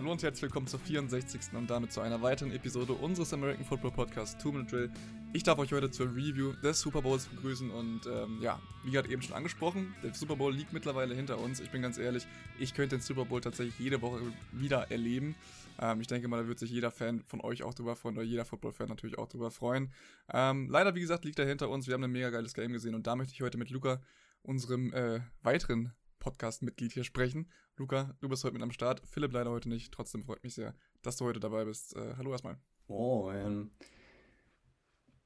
[0.00, 1.52] Hallo und herzlich willkommen zur 64.
[1.52, 4.90] und damit zu einer weiteren Episode unseres American Football Podcasts Two Minute Drill.
[5.34, 9.10] Ich darf euch heute zur Review des Super Bowls begrüßen und ähm, ja, wie gerade
[9.10, 11.60] eben schon angesprochen, der Super Bowl liegt mittlerweile hinter uns.
[11.60, 12.26] Ich bin ganz ehrlich,
[12.58, 15.34] ich könnte den Super Bowl tatsächlich jede Woche wieder erleben.
[15.78, 18.24] Ähm, ich denke mal, da wird sich jeder Fan von euch auch drüber freuen oder
[18.24, 19.92] jeder Football-Fan natürlich auch drüber freuen.
[20.32, 21.88] Ähm, leider, wie gesagt, liegt er hinter uns.
[21.88, 24.00] Wir haben ein mega geiles Game gesehen und da möchte ich heute mit Luca,
[24.44, 27.50] unserem äh, weiteren Podcast-Mitglied hier sprechen.
[27.76, 29.02] Luca, du bist heute mit am Start.
[29.04, 29.92] Philipp leider heute nicht.
[29.92, 31.96] Trotzdem freut mich sehr, dass du heute dabei bist.
[31.96, 32.58] Äh, hallo erstmal.
[32.86, 33.72] Oh, ähm.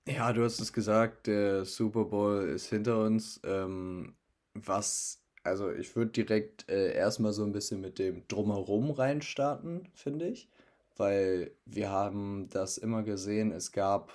[0.07, 3.41] Ja, du hast es gesagt, der Super Bowl ist hinter uns.
[3.45, 4.17] Ähm,
[4.55, 10.29] was, also ich würde direkt äh, erstmal so ein bisschen mit dem Drumherum reinstarten, finde
[10.29, 10.49] ich.
[10.97, 14.13] Weil wir haben das immer gesehen, es gab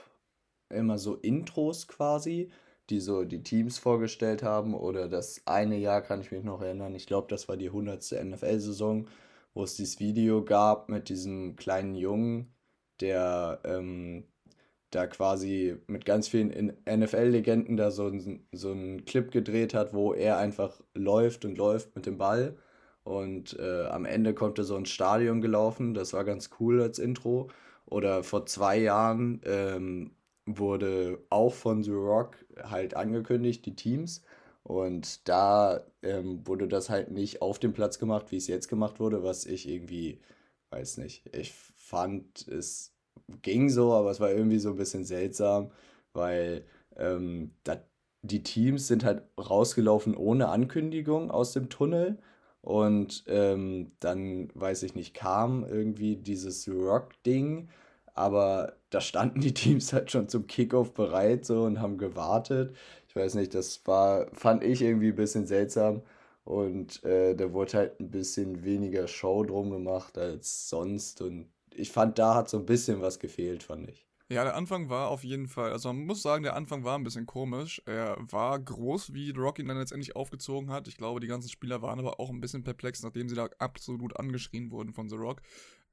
[0.69, 2.51] immer so Intros quasi
[2.89, 4.73] die so die Teams vorgestellt haben.
[4.73, 6.95] Oder das eine Jahr kann ich mich noch erinnern.
[6.95, 8.23] Ich glaube, das war die 100.
[8.23, 9.07] NFL-Saison,
[9.53, 12.53] wo es dieses Video gab mit diesem kleinen Jungen,
[13.01, 14.25] der ähm,
[14.91, 18.11] da quasi mit ganz vielen NFL-Legenden da so,
[18.51, 22.57] so einen Clip gedreht hat, wo er einfach läuft und läuft mit dem Ball.
[23.03, 25.93] Und äh, am Ende kommt er so ins Stadion gelaufen.
[25.93, 27.49] Das war ganz cool als Intro.
[27.85, 30.11] Oder vor zwei Jahren ähm,
[30.45, 34.21] wurde auch von The Rock halt angekündigt, die Teams.
[34.63, 38.99] Und da ähm, wurde das halt nicht auf dem Platz gemacht, wie es jetzt gemacht
[38.99, 40.21] wurde, was ich irgendwie,
[40.71, 42.93] weiß nicht, ich fand, es
[43.41, 45.71] ging so, aber es war irgendwie so ein bisschen seltsam,
[46.13, 46.65] weil
[46.97, 47.81] ähm, da,
[48.21, 52.19] die Teams sind halt rausgelaufen ohne Ankündigung aus dem Tunnel.
[52.61, 57.69] Und ähm, dann, weiß ich nicht, kam irgendwie dieses Rock-Ding
[58.19, 62.75] aber da standen die Teams halt schon zum Kickoff bereit so und haben gewartet.
[63.07, 66.01] Ich weiß nicht, das war, fand ich irgendwie ein bisschen seltsam.
[66.43, 71.21] Und äh, da wurde halt ein bisschen weniger Show drum gemacht als sonst.
[71.21, 74.05] Und ich fand, da hat so ein bisschen was gefehlt, fand ich.
[74.31, 77.03] Ja, der Anfang war auf jeden Fall, also man muss sagen, der Anfang war ein
[77.03, 77.81] bisschen komisch.
[77.85, 80.87] Er war groß, wie The Rock ihn dann letztendlich aufgezogen hat.
[80.87, 84.19] Ich glaube, die ganzen Spieler waren aber auch ein bisschen perplex, nachdem sie da absolut
[84.19, 85.41] angeschrien wurden von The Rock.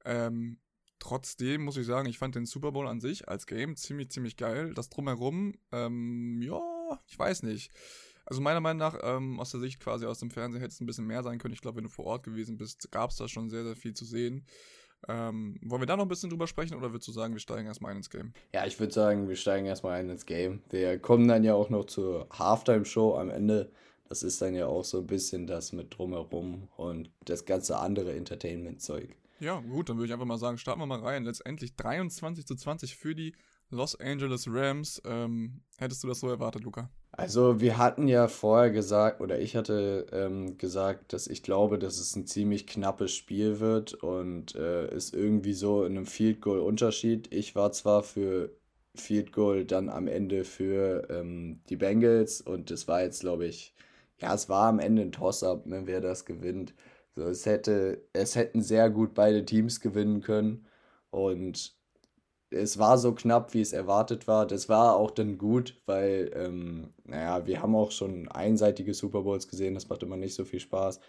[0.05, 0.59] Ähm,
[0.99, 4.37] Trotzdem muss ich sagen, ich fand den Super Bowl an sich als Game ziemlich, ziemlich
[4.37, 4.73] geil.
[4.73, 6.61] Das Drumherum, ähm, ja,
[7.07, 7.71] ich weiß nicht.
[8.25, 10.85] Also meiner Meinung nach, ähm, aus der Sicht quasi aus dem Fernsehen hätte es ein
[10.85, 11.53] bisschen mehr sein können.
[11.53, 13.93] Ich glaube, wenn du vor Ort gewesen bist, gab es da schon sehr, sehr viel
[13.93, 14.45] zu sehen.
[15.07, 17.67] Ähm, wollen wir da noch ein bisschen drüber sprechen oder würdest du sagen, wir steigen
[17.67, 18.33] erstmal ein ins Game?
[18.53, 20.61] Ja, ich würde sagen, wir steigen erstmal ein ins Game.
[20.69, 23.71] Wir kommen dann ja auch noch zur Halftime-Show am Ende.
[24.09, 28.13] Das ist dann ja auch so ein bisschen das mit drumherum und das ganze andere
[28.13, 29.15] Entertainment-Zeug.
[29.39, 31.23] Ja, gut, dann würde ich einfach mal sagen, starten wir mal rein.
[31.23, 33.33] Letztendlich 23 zu 20 für die
[33.69, 35.01] Los Angeles Rams.
[35.05, 36.89] Ähm, hättest du das so erwartet, Luca?
[37.11, 41.99] Also, wir hatten ja vorher gesagt, oder ich hatte ähm, gesagt, dass ich glaube, dass
[41.99, 46.59] es ein ziemlich knappes Spiel wird und äh, ist irgendwie so in einem Field Goal
[46.59, 47.33] Unterschied.
[47.33, 48.51] Ich war zwar für
[48.95, 53.73] Field Goal dann am Ende für ähm, die Bengals und es war jetzt, glaube ich,
[54.19, 56.73] ja, es war am Ende ein Toss-up, ne, wer das gewinnt.
[57.17, 60.67] So, es, hätte, es hätten sehr gut beide Teams gewinnen können.
[61.09, 61.75] Und
[62.51, 64.45] es war so knapp, wie es erwartet war.
[64.45, 69.47] Das war auch dann gut, weil, ähm, naja, wir haben auch schon einseitige Super Bowls
[69.47, 69.73] gesehen.
[69.73, 70.99] Das macht immer nicht so viel Spaß.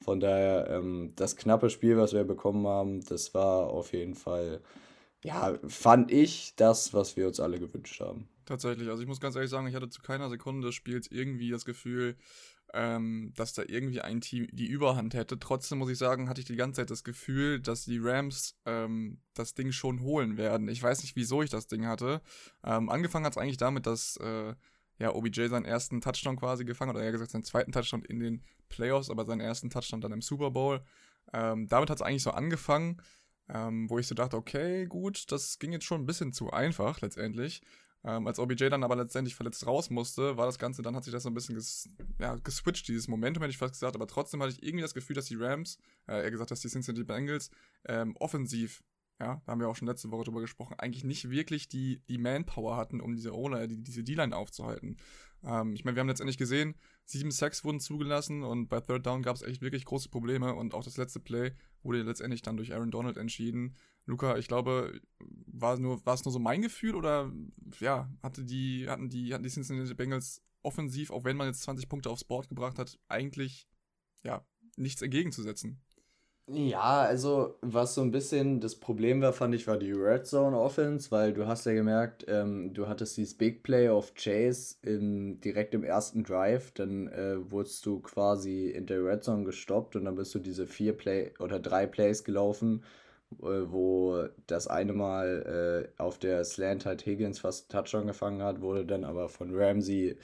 [0.00, 4.62] Von daher, ähm, das knappe Spiel, was wir bekommen haben, das war auf jeden Fall,
[5.22, 8.26] ja, fand ich das, was wir uns alle gewünscht haben.
[8.46, 11.50] Tatsächlich, also ich muss ganz ehrlich sagen, ich hatte zu keiner Sekunde des Spiels irgendwie
[11.50, 12.16] das Gefühl,
[12.74, 15.38] ähm, dass da irgendwie ein Team die Überhand hätte.
[15.38, 19.20] Trotzdem muss ich sagen, hatte ich die ganze Zeit das Gefühl, dass die Rams ähm,
[19.34, 20.68] das Ding schon holen werden.
[20.68, 22.20] Ich weiß nicht, wieso ich das Ding hatte.
[22.64, 24.54] Ähm, angefangen hat es eigentlich damit, dass äh,
[24.98, 28.18] ja, OBJ seinen ersten Touchdown quasi gefangen hat, oder eher gesagt seinen zweiten Touchdown in
[28.18, 30.82] den Playoffs, aber seinen ersten Touchdown dann im Super Bowl.
[31.32, 33.00] Ähm, damit hat es eigentlich so angefangen,
[33.48, 37.00] ähm, wo ich so dachte, okay, gut, das ging jetzt schon ein bisschen zu einfach
[37.00, 37.62] letztendlich.
[38.04, 41.12] Ähm, als OBJ dann aber letztendlich verletzt raus musste, war das Ganze, dann hat sich
[41.12, 41.88] das so ein bisschen ges
[42.20, 45.16] ja, geswitcht, dieses Momentum hätte ich fast gesagt, aber trotzdem hatte ich irgendwie das Gefühl,
[45.16, 47.50] dass die Rams, äh, eher gesagt, dass die Cincinnati Bengals
[47.86, 48.84] ähm, offensiv,
[49.20, 52.18] ja, da haben wir auch schon letzte Woche drüber gesprochen, eigentlich nicht wirklich die, die
[52.18, 54.96] Manpower hatten, um diese O-Line, die, diese D-Line aufzuhalten.
[55.42, 59.22] Ähm, ich meine, wir haben letztendlich gesehen, sieben Sacks wurden zugelassen und bei Third Down
[59.22, 61.52] gab es echt wirklich große Probleme und auch das letzte Play
[61.82, 63.74] wurde letztendlich dann durch Aaron Donald entschieden.
[64.08, 65.00] Luca, ich glaube,
[65.46, 67.30] war, es nur so mein Gefühl oder
[67.78, 71.88] ja, hatte die, hatten die, hatten die Cincinnati Bengals offensiv, auch wenn man jetzt 20
[71.90, 73.68] Punkte aufs Board gebracht hat, eigentlich
[74.24, 74.44] ja
[74.76, 75.82] nichts entgegenzusetzen?
[76.50, 80.58] Ja, also was so ein bisschen das Problem war, fand ich, war die Red Zone
[80.58, 85.38] Offense, weil du hast ja gemerkt, ähm, du hattest dieses Big Play of Chase in,
[85.42, 90.06] direkt im ersten Drive, dann äh, wurdest du quasi in der Red Zone gestoppt und
[90.06, 92.82] dann bist du diese vier Play oder drei Plays gelaufen
[93.30, 98.86] wo das eine Mal äh, auf der Slant halt Higgins fast Touchdown gefangen hat, wurde
[98.86, 100.16] dann aber von Ramsey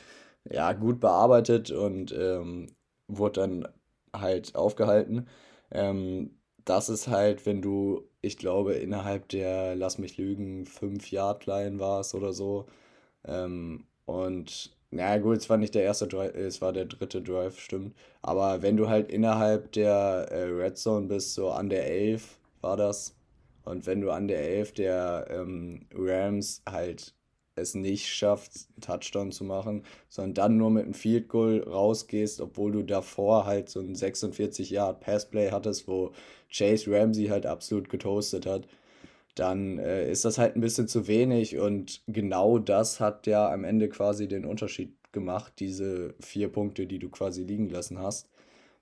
[0.51, 2.69] ja gut bearbeitet und ähm,
[3.09, 3.69] wurde dann
[4.15, 5.29] halt aufgehalten.
[5.71, 12.15] Ähm, das ist halt, wenn du, ich glaube, innerhalb der, lass mich lügen, 5-Yard-Line warst
[12.15, 12.67] oder so.
[13.27, 17.59] Ähm, und na gut, es war nicht der erste Drive, es war der dritte Drive,
[17.61, 17.97] stimmt.
[18.23, 22.77] Aber wenn du halt innerhalb der äh, Red Zone bist, so an der 11 war
[22.77, 23.15] das.
[23.65, 27.15] Und wenn du an der 11 der ähm, Rams halt
[27.57, 32.41] es nicht schafft, einen Touchdown zu machen, sondern dann nur mit einem Field Goal rausgehst,
[32.41, 36.13] obwohl du davor halt so ein 46 Yard Passplay hattest, wo
[36.53, 38.67] Chase Ramsey halt absolut getoastet hat,
[39.35, 43.65] dann äh, ist das halt ein bisschen zu wenig und genau das hat ja am
[43.65, 48.29] Ende quasi den Unterschied gemacht, diese vier Punkte, die du quasi liegen lassen hast.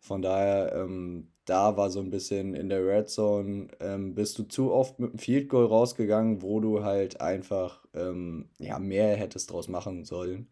[0.00, 4.44] Von daher, ähm, da war so ein bisschen in der Red Zone, ähm, bist du
[4.44, 9.50] zu oft mit dem Field Goal rausgegangen, wo du halt einfach ähm, ja, mehr hättest
[9.50, 10.49] draus machen sollen.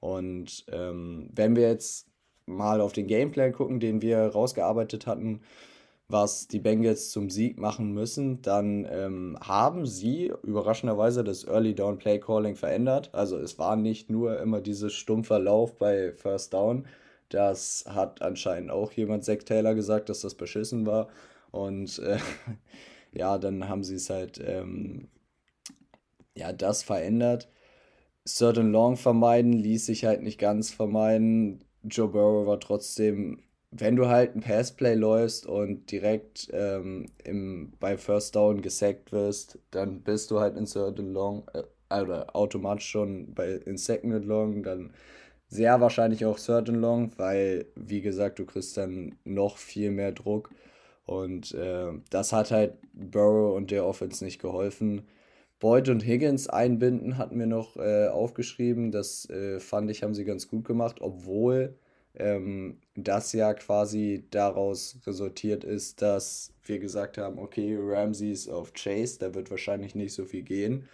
[0.00, 2.08] Und ähm, wenn wir jetzt
[2.46, 5.40] mal auf den Gameplan gucken, den wir rausgearbeitet hatten,
[6.08, 11.96] was die Bengals zum Sieg machen müssen, dann ähm, haben sie überraschenderweise das Early Down
[11.98, 13.10] Play Calling verändert.
[13.14, 16.86] Also es war nicht nur immer dieses stumpfer Lauf bei First Down,
[17.28, 21.08] das hat anscheinend auch jemand, Zack Taylor, gesagt, dass das beschissen war.
[21.50, 22.18] Und äh,
[23.12, 25.08] ja, dann haben sie es halt, ähm,
[26.34, 27.48] ja, das verändert.
[28.26, 31.64] Certain Long vermeiden ließ sich halt nicht ganz vermeiden.
[31.82, 37.98] Joe Burrow war trotzdem, wenn du halt ein Passplay läufst und direkt ähm, im, bei
[37.98, 41.62] First Down gesackt wirst, dann bist du halt in Certain Long, äh,
[42.02, 44.92] oder automatisch schon bei in Second Long, dann
[45.54, 50.50] sehr wahrscheinlich auch and Long, weil, wie gesagt, du kriegst dann noch viel mehr Druck.
[51.06, 55.02] Und äh, das hat halt Burrow und der Offense nicht geholfen.
[55.60, 58.90] Boyd und Higgins einbinden hatten wir noch äh, aufgeschrieben.
[58.90, 61.76] Das äh, fand ich, haben sie ganz gut gemacht, obwohl
[62.16, 68.72] ähm, das ja quasi daraus resultiert ist, dass wir gesagt haben, okay, Ramsey ist auf
[68.72, 70.88] Chase, da wird wahrscheinlich nicht so viel gehen.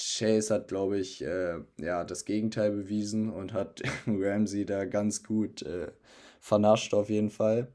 [0.00, 5.62] Chase hat, glaube ich, äh, ja, das Gegenteil bewiesen und hat Ramsey da ganz gut
[5.62, 5.92] äh,
[6.40, 7.68] vernascht auf jeden Fall.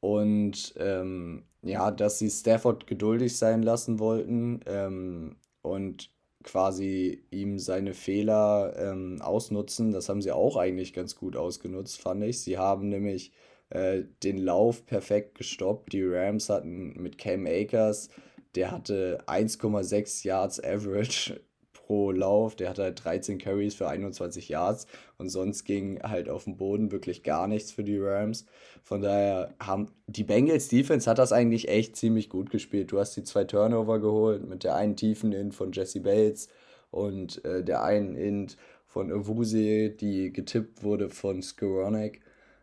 [0.00, 6.10] Und ähm, ja, dass sie Stafford geduldig sein lassen wollten ähm, und
[6.42, 12.22] quasi ihm seine Fehler ähm, ausnutzen, das haben sie auch eigentlich ganz gut ausgenutzt, fand
[12.22, 12.40] ich.
[12.42, 13.32] Sie haben nämlich
[13.70, 15.92] äh, den Lauf perfekt gestoppt.
[15.94, 18.10] Die Rams hatten mit Cam Akers
[18.54, 21.40] der hatte 1,6 Yards Average
[21.72, 22.56] pro Lauf.
[22.56, 24.86] Der hatte halt 13 Carries für 21 Yards
[25.18, 28.46] und sonst ging halt auf dem Boden wirklich gar nichts für die Rams.
[28.82, 32.92] Von daher haben die Bengals Defense hat das eigentlich echt ziemlich gut gespielt.
[32.92, 36.48] Du hast die zwei Turnover geholt mit der einen tiefen Int von Jesse Bates
[36.90, 42.20] und äh, der einen Int von Owusi, die getippt wurde von Skoronek.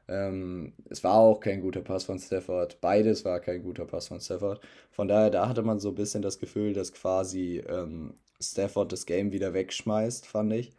[0.07, 2.81] Ähm, es war auch kein guter Pass von Stafford.
[2.81, 4.61] Beides war kein guter Pass von Stafford.
[4.91, 9.05] Von daher, da hatte man so ein bisschen das Gefühl, dass quasi ähm, Stafford das
[9.05, 10.71] Game wieder wegschmeißt, fand ich.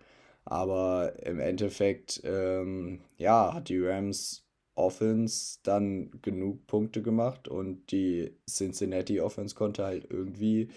[0.45, 4.45] Aber im Endeffekt, ähm, ja, hat die Rams
[4.75, 10.69] Offense dann genug Punkte gemacht und die Cincinnati Offense konnte halt irgendwie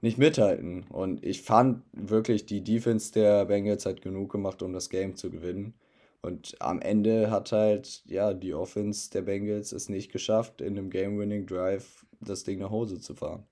[0.00, 0.84] nicht mithalten.
[0.90, 5.30] Und ich fand wirklich, die Defense der Bengals hat genug gemacht, um das Game zu
[5.30, 5.74] gewinnen.
[6.20, 10.90] Und am Ende hat halt, ja, die Offense der Bengals es nicht geschafft, in einem
[10.90, 13.46] Game-Winning-Drive das Ding nach Hause zu fahren.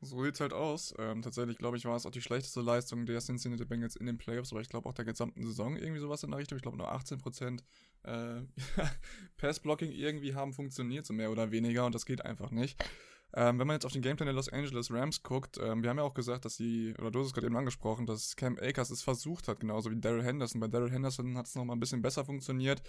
[0.00, 0.94] So sieht's halt aus.
[0.98, 4.18] Ähm, tatsächlich, glaube ich, war es auch die schlechteste Leistung der Cincinnati Bengals in den
[4.18, 6.56] Playoffs, aber ich glaube auch der gesamten Saison irgendwie sowas in der Richtung.
[6.56, 7.60] Ich glaube nur 18%
[8.02, 8.42] äh,
[9.38, 12.82] Pass-Blocking irgendwie haben funktioniert, so mehr oder weniger, und das geht einfach nicht.
[13.34, 15.98] Ähm, wenn man jetzt auf den Gameplan der Los Angeles Rams guckt, ähm, wir haben
[15.98, 18.90] ja auch gesagt, dass sie, oder du hast es gerade eben angesprochen, dass Cam Akers
[18.90, 20.60] es versucht hat, genauso wie Daryl Henderson.
[20.60, 22.82] Bei Daryl Henderson hat es nochmal ein bisschen besser funktioniert,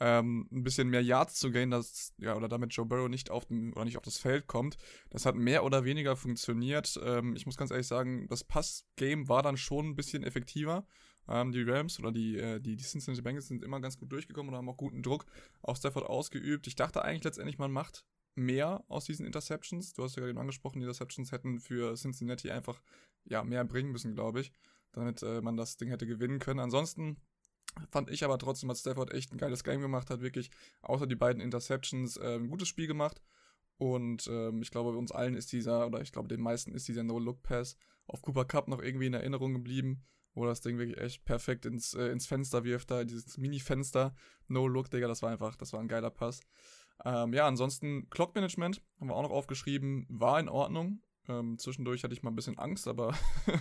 [0.00, 3.46] ähm, ein bisschen mehr Yards zu gehen, dass, ja, oder damit Joe Burrow nicht auf
[3.46, 4.76] dem, oder nicht auf das Feld kommt.
[5.10, 6.98] Das hat mehr oder weniger funktioniert.
[7.02, 10.86] Ähm, ich muss ganz ehrlich sagen, das Pass-Game war dann schon ein bisschen effektiver.
[11.28, 14.52] Ähm, die Rams oder die, äh, die, die Cincinnati Bengals sind immer ganz gut durchgekommen
[14.52, 15.26] und haben auch guten Druck
[15.62, 16.66] auf Stafford ausgeübt.
[16.66, 19.92] Ich dachte eigentlich letztendlich, man macht mehr aus diesen Interceptions.
[19.92, 22.80] Du hast ja gerade eben angesprochen, die Interceptions hätten für Cincinnati einfach
[23.24, 24.52] ja, mehr bringen müssen, glaube ich,
[24.92, 26.60] damit äh, man das Ding hätte gewinnen können.
[26.60, 27.18] Ansonsten
[27.90, 30.50] fand ich aber trotzdem, dass Stafford echt ein geiles Game gemacht hat, wirklich
[30.82, 33.20] außer die beiden Interceptions äh, ein gutes Spiel gemacht.
[33.78, 37.02] Und ähm, ich glaube, uns allen ist dieser, oder ich glaube, den meisten ist dieser
[37.02, 41.64] No-Look-Pass auf Cooper Cup noch irgendwie in Erinnerung geblieben, wo das Ding wirklich echt perfekt
[41.64, 44.14] ins, äh, ins Fenster wirft, da dieses Mini-Fenster,
[44.48, 46.40] No-Look, Digga, das war einfach, das war ein geiler Pass.
[47.04, 51.00] Ähm, ja, ansonsten Clock-Management haben wir auch noch aufgeschrieben, war in Ordnung.
[51.28, 53.14] Ähm, zwischendurch hatte ich mal ein bisschen Angst, aber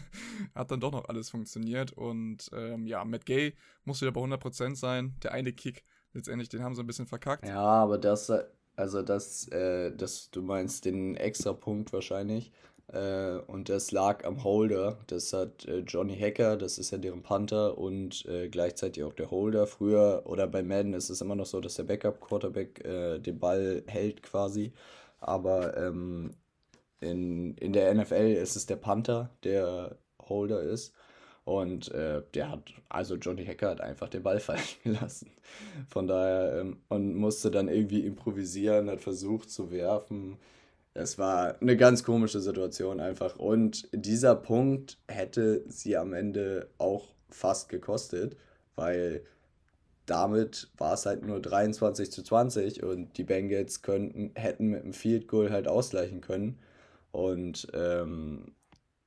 [0.55, 1.91] hat dann doch noch alles funktioniert.
[1.93, 3.55] Und ähm, ja, Matt Gay
[3.85, 5.15] musste wieder bei 100% sein.
[5.23, 7.47] Der eine Kick, letztendlich, den haben sie ein bisschen verkackt.
[7.47, 8.31] Ja, aber das,
[8.75, 12.51] also das, äh, das, du meinst den extra Punkt wahrscheinlich.
[12.93, 14.97] Äh, und das lag am Holder.
[15.07, 19.31] Das hat äh, Johnny Hacker, das ist ja deren Panther und äh, gleichzeitig auch der
[19.31, 19.67] Holder.
[19.67, 23.83] Früher oder bei Madden ist es immer noch so, dass der Backup-Quarterback äh, den Ball
[23.87, 24.73] hält quasi.
[25.19, 26.31] Aber ähm,
[27.01, 30.93] in, in der NFL ist es der Panther, der Holder ist.
[31.45, 35.31] Und äh, der hat, also Johnny Hacker hat einfach den Ball fallen gelassen.
[35.87, 40.37] Von daher, ähm, und musste dann irgendwie improvisieren, hat versucht zu werfen
[40.93, 43.37] es war eine ganz komische Situation einfach.
[43.37, 48.35] Und dieser Punkt hätte sie am Ende auch fast gekostet,
[48.75, 49.23] weil
[50.05, 54.93] damit war es halt nur 23 zu 20 und die Bengals könnten, hätten mit einem
[54.93, 56.57] Field Goal halt ausgleichen können.
[57.11, 58.53] Und ähm,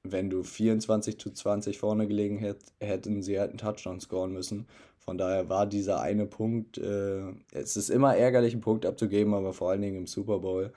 [0.05, 4.67] wenn du 24 zu 20 vorne gelegen hätt, hätten sie halt einen Touchdown scoren müssen.
[4.99, 7.23] Von daher war dieser eine Punkt, äh,
[7.53, 10.73] es ist immer ärgerlich, einen Punkt abzugeben, aber vor allen Dingen im Super Bowl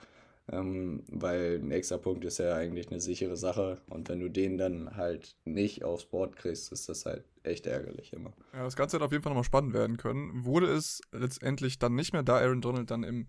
[0.52, 4.58] ähm, weil ein extra Punkt ist ja eigentlich eine sichere Sache und wenn du den
[4.58, 8.32] dann halt nicht aufs Board kriegst, ist das halt echt ärgerlich immer.
[8.52, 10.44] Ja, das Ganze hätte auf jeden Fall nochmal spannend werden können.
[10.44, 13.28] Wurde es letztendlich dann nicht mehr, da Aaron Donald dann im,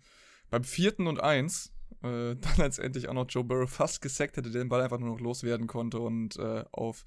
[0.49, 1.71] beim vierten und eins
[2.03, 5.19] äh, dann letztendlich auch noch Joe Burrow fast gesackt hätte, den Ball einfach nur noch
[5.19, 7.03] loswerden konnte und äh, auf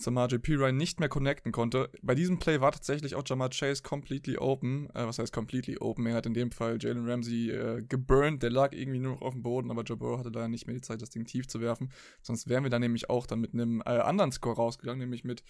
[0.00, 0.54] Samaj P.
[0.54, 1.90] Ryan nicht mehr connecten konnte.
[2.00, 4.88] Bei diesem Play war tatsächlich auch Jamar Chase completely open.
[4.94, 6.06] Äh, was heißt completely open?
[6.06, 8.42] Er hat in dem Fall Jalen Ramsey äh, geburnt.
[8.42, 10.74] Der lag irgendwie nur noch auf dem Boden, aber Joe Burrow hatte da nicht mehr
[10.74, 11.92] die Zeit, das Ding tief zu werfen.
[12.22, 15.44] Sonst wären wir dann nämlich auch dann mit einem äh, anderen Score rausgegangen, nämlich mit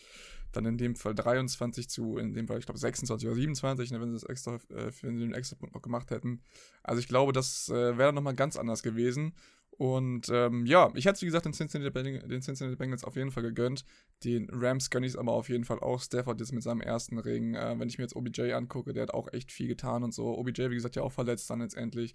[0.51, 4.01] dann in dem Fall 23 zu, in dem Fall, ich glaube, 26 oder 27, ne,
[4.01, 6.43] wenn sie das extra, äh, wenn sie den extra Punkt noch gemacht hätten.
[6.83, 9.33] Also ich glaube, das äh, wäre dann nochmal ganz anders gewesen.
[9.81, 13.31] Und ähm, ja, ich hätte wie gesagt, den Cincinnati, Bengals, den Cincinnati Bengals auf jeden
[13.31, 13.87] Fall gegönnt.
[14.25, 16.03] Den Rams gönne ich es aber auf jeden Fall auch.
[16.03, 17.55] Stafford jetzt mit seinem ersten Ring.
[17.55, 20.37] Äh, wenn ich mir jetzt OBJ angucke, der hat auch echt viel getan und so.
[20.37, 22.13] OBJ, wie gesagt, ja auch verletzt dann letztendlich.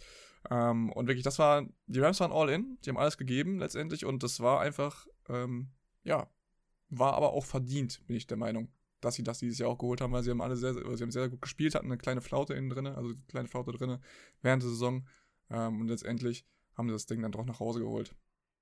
[0.51, 2.77] Ähm, und wirklich, das war, die Rams waren all in.
[2.85, 4.05] Die haben alles gegeben letztendlich.
[4.05, 5.71] Und das war einfach, ähm,
[6.03, 6.29] ja,
[6.89, 8.69] war aber auch verdient, bin ich der Meinung
[9.01, 11.03] dass sie das dieses Jahr auch geholt haben, weil sie haben alle sehr, sehr, sie
[11.03, 13.99] haben sehr gut gespielt, hatten eine kleine Flaute innen drin, also eine kleine Flaute drin
[14.41, 15.05] während der Saison.
[15.51, 16.43] Ähm, und letztendlich
[16.77, 18.15] haben sie das Ding dann doch nach Hause geholt.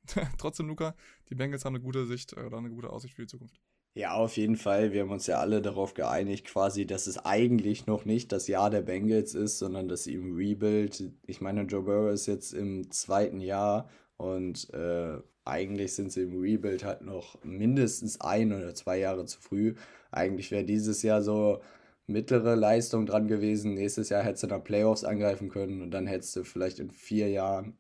[0.37, 0.95] Trotzdem, Luca,
[1.29, 3.59] die Bengals haben eine gute Sicht äh, oder eine gute Aussicht für die Zukunft.
[3.95, 4.91] Ja, auf jeden Fall.
[4.91, 8.71] Wir haben uns ja alle darauf geeinigt, quasi, dass es eigentlich noch nicht das Jahr
[8.71, 11.11] der Bengals ist, sondern dass sie im Rebuild.
[11.27, 16.39] Ich meine, Joe Burrow ist jetzt im zweiten Jahr und äh, eigentlich sind sie im
[16.39, 19.75] Rebuild halt noch mindestens ein oder zwei Jahre zu früh.
[20.09, 21.61] Eigentlich wäre dieses Jahr so
[22.07, 23.73] mittlere Leistung dran gewesen.
[23.75, 27.29] Nächstes Jahr hättest du dann Playoffs angreifen können und dann hättest du vielleicht in vier
[27.29, 27.77] Jahren,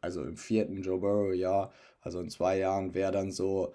[0.00, 3.74] also im vierten Joe Burrow-Jahr, also in zwei Jahren wäre dann so,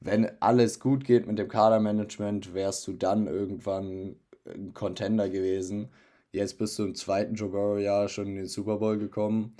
[0.00, 4.16] wenn alles gut geht mit dem Kadermanagement, wärst du dann irgendwann
[4.46, 5.90] ein Contender gewesen.
[6.32, 9.54] Jetzt bist du im zweiten Joe Burrow-Jahr schon in den Super Bowl gekommen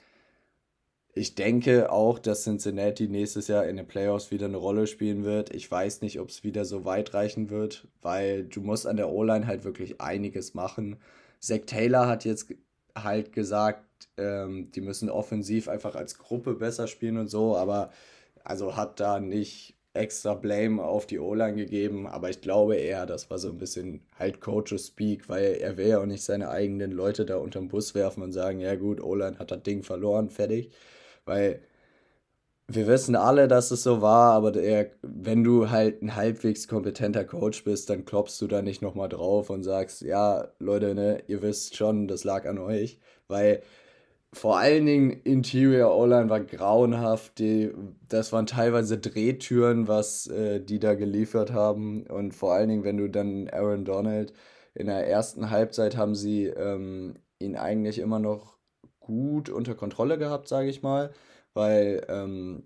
[1.14, 5.52] ich denke auch, dass Cincinnati nächstes Jahr in den Playoffs wieder eine Rolle spielen wird.
[5.54, 9.08] Ich weiß nicht, ob es wieder so weit reichen wird, weil du musst an der
[9.10, 10.98] O-Line halt wirklich einiges machen.
[11.40, 12.54] Zach Taylor hat jetzt
[12.94, 17.90] halt gesagt, ähm, die müssen offensiv einfach als Gruppe besser spielen und so, aber
[18.44, 23.28] also hat da nicht extra Blame auf die O-Line gegeben, aber ich glaube eher, das
[23.30, 26.92] war so ein bisschen halt Coaches Speak, weil er will ja auch nicht seine eigenen
[26.92, 30.70] Leute da unterm Bus werfen und sagen, ja gut, O-Line hat das Ding verloren, fertig.
[31.30, 31.60] Weil
[32.68, 37.24] wir wissen alle, dass es so war, aber der, wenn du halt ein halbwegs kompetenter
[37.24, 41.42] Coach bist, dann klopfst du da nicht nochmal drauf und sagst, ja, Leute, ne, ihr
[41.42, 42.98] wisst schon, das lag an euch.
[43.28, 43.62] Weil
[44.32, 47.38] vor allen Dingen Interior O-Line war grauenhaft.
[47.38, 47.72] Die,
[48.08, 52.06] das waren teilweise Drehtüren, was äh, die da geliefert haben.
[52.06, 54.32] Und vor allen Dingen, wenn du dann Aaron Donald
[54.74, 58.59] in der ersten Halbzeit haben sie ähm, ihn eigentlich immer noch
[59.10, 61.10] gut unter Kontrolle gehabt, sage ich mal,
[61.52, 62.62] weil ähm,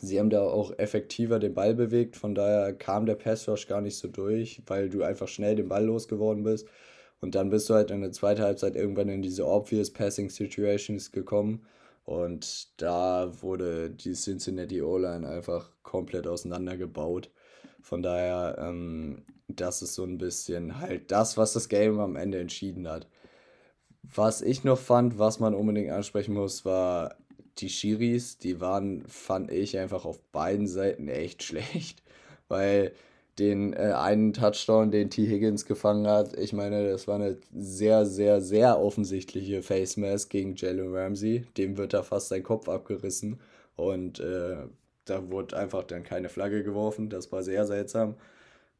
[0.00, 3.80] sie haben da auch effektiver den Ball bewegt, von daher kam der Pass Rush gar
[3.80, 6.68] nicht so durch, weil du einfach schnell den Ball losgeworden bist.
[7.20, 11.12] Und dann bist du halt in der zweiten Halbzeit irgendwann in diese obvious Passing Situations
[11.12, 11.64] gekommen.
[12.04, 17.30] Und da wurde die Cincinnati O-Line einfach komplett auseinandergebaut.
[17.80, 22.40] Von daher, ähm, das ist so ein bisschen halt das, was das Game am Ende
[22.40, 23.08] entschieden hat.
[24.02, 27.16] Was ich noch fand, was man unbedingt ansprechen muss, war
[27.58, 28.38] die Schiris.
[28.38, 32.02] Die waren, fand ich, einfach auf beiden Seiten echt schlecht.
[32.48, 32.92] Weil
[33.38, 35.26] den äh, einen Touchdown, den T.
[35.26, 36.36] Higgins gefangen hat.
[36.36, 41.46] Ich meine, das war eine sehr, sehr, sehr offensichtliche Face Mask gegen Jalen Ramsey.
[41.56, 43.40] Dem wird da fast sein Kopf abgerissen
[43.76, 44.56] und äh,
[45.06, 47.08] da wurde einfach dann keine Flagge geworfen.
[47.08, 48.16] Das war sehr seltsam.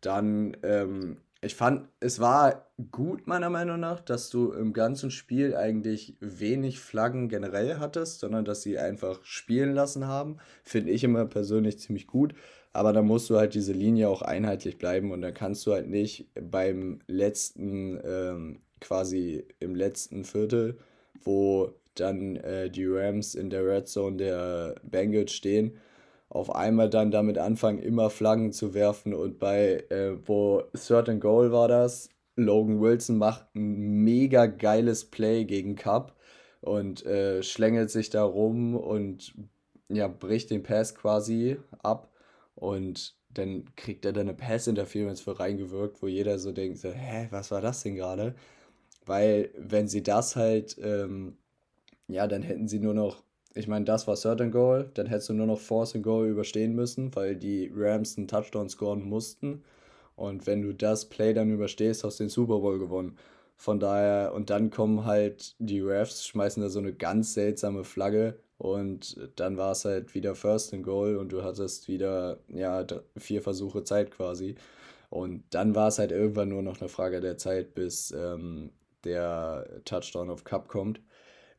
[0.01, 5.57] Dann, ähm, ich fand, es war gut meiner Meinung nach, dass du im ganzen Spiel
[5.57, 10.37] eigentlich wenig Flaggen generell hattest, sondern dass sie einfach spielen lassen haben.
[10.63, 12.35] Finde ich immer persönlich ziemlich gut.
[12.73, 15.89] Aber da musst du halt diese Linie auch einheitlich bleiben und dann kannst du halt
[15.89, 20.79] nicht beim letzten, ähm, quasi im letzten Viertel,
[21.23, 25.77] wo dann äh, die Rams in der Red Zone der Bengals stehen,
[26.33, 31.53] auf einmal dann damit anfangen, immer Flaggen zu werfen und bei, äh, wo Certain Goal
[31.53, 36.17] war das, Logan Wilson macht ein mega geiles Play gegen Cup
[36.63, 39.35] und äh, schlängelt sich da rum und
[39.91, 42.11] ja, bricht den Pass quasi ab
[42.55, 47.29] und dann kriegt er da eine Pass-Interference für reingewirkt, wo jeder so denkt, so, hä,
[47.31, 48.35] was war das denn gerade?
[49.05, 51.37] Weil, wenn sie das halt, ähm,
[52.09, 53.23] ja, dann hätten sie nur noch,
[53.55, 56.75] ich meine, das war Certain Goal, dann hättest du nur noch Force and Goal überstehen
[56.75, 59.63] müssen, weil die Rams einen Touchdown scoren mussten.
[60.17, 63.17] Und wenn du das Play dann überstehst, hast du den Super Bowl gewonnen.
[63.57, 68.39] Von daher, und dann kommen halt die Refs, schmeißen da so eine ganz seltsame Flagge
[68.59, 73.43] und dann war es halt wieder First and Goal und du hattest wieder, ja, vier
[73.43, 74.55] Versuche Zeit quasi.
[75.11, 78.71] Und dann war es halt irgendwann nur noch eine Frage der Zeit, bis ähm,
[79.05, 81.01] der Touchdown auf Cup kommt.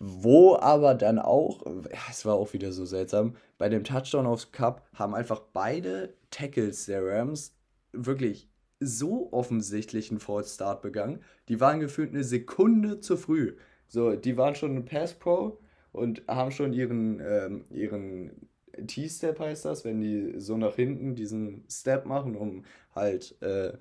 [0.06, 4.52] Wo aber dann auch, ja, es war auch wieder so seltsam, bei dem Touchdown aufs
[4.52, 7.56] Cup haben einfach beide Tackles der Rams
[7.94, 8.50] wirklich
[8.82, 11.22] so offensichtlich einen False Start begangen.
[11.48, 13.56] Die waren gefühlt eine Sekunde zu früh.
[13.88, 15.60] So, die waren schon ein Pass Pro
[15.94, 18.50] und haben schon ihren, ähm, ihren
[18.86, 23.72] T-Step heißt das, wenn die so nach hinten diesen Step machen, um halt äh,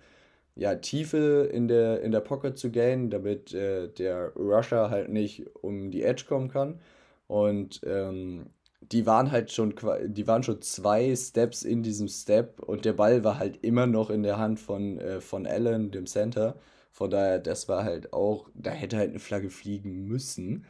[0.54, 5.46] ja, Tiefe in der, in der Pocket zu gainen, damit äh, der Rusher halt nicht
[5.62, 6.80] um die Edge kommen kann.
[7.26, 8.46] Und ähm,
[8.80, 9.74] die waren halt schon,
[10.06, 14.10] die waren schon zwei Steps in diesem Step und der Ball war halt immer noch
[14.10, 16.56] in der Hand von, äh, von Allen, dem Center.
[16.90, 20.66] Von daher, das war halt auch, da hätte halt eine Flagge fliegen müssen.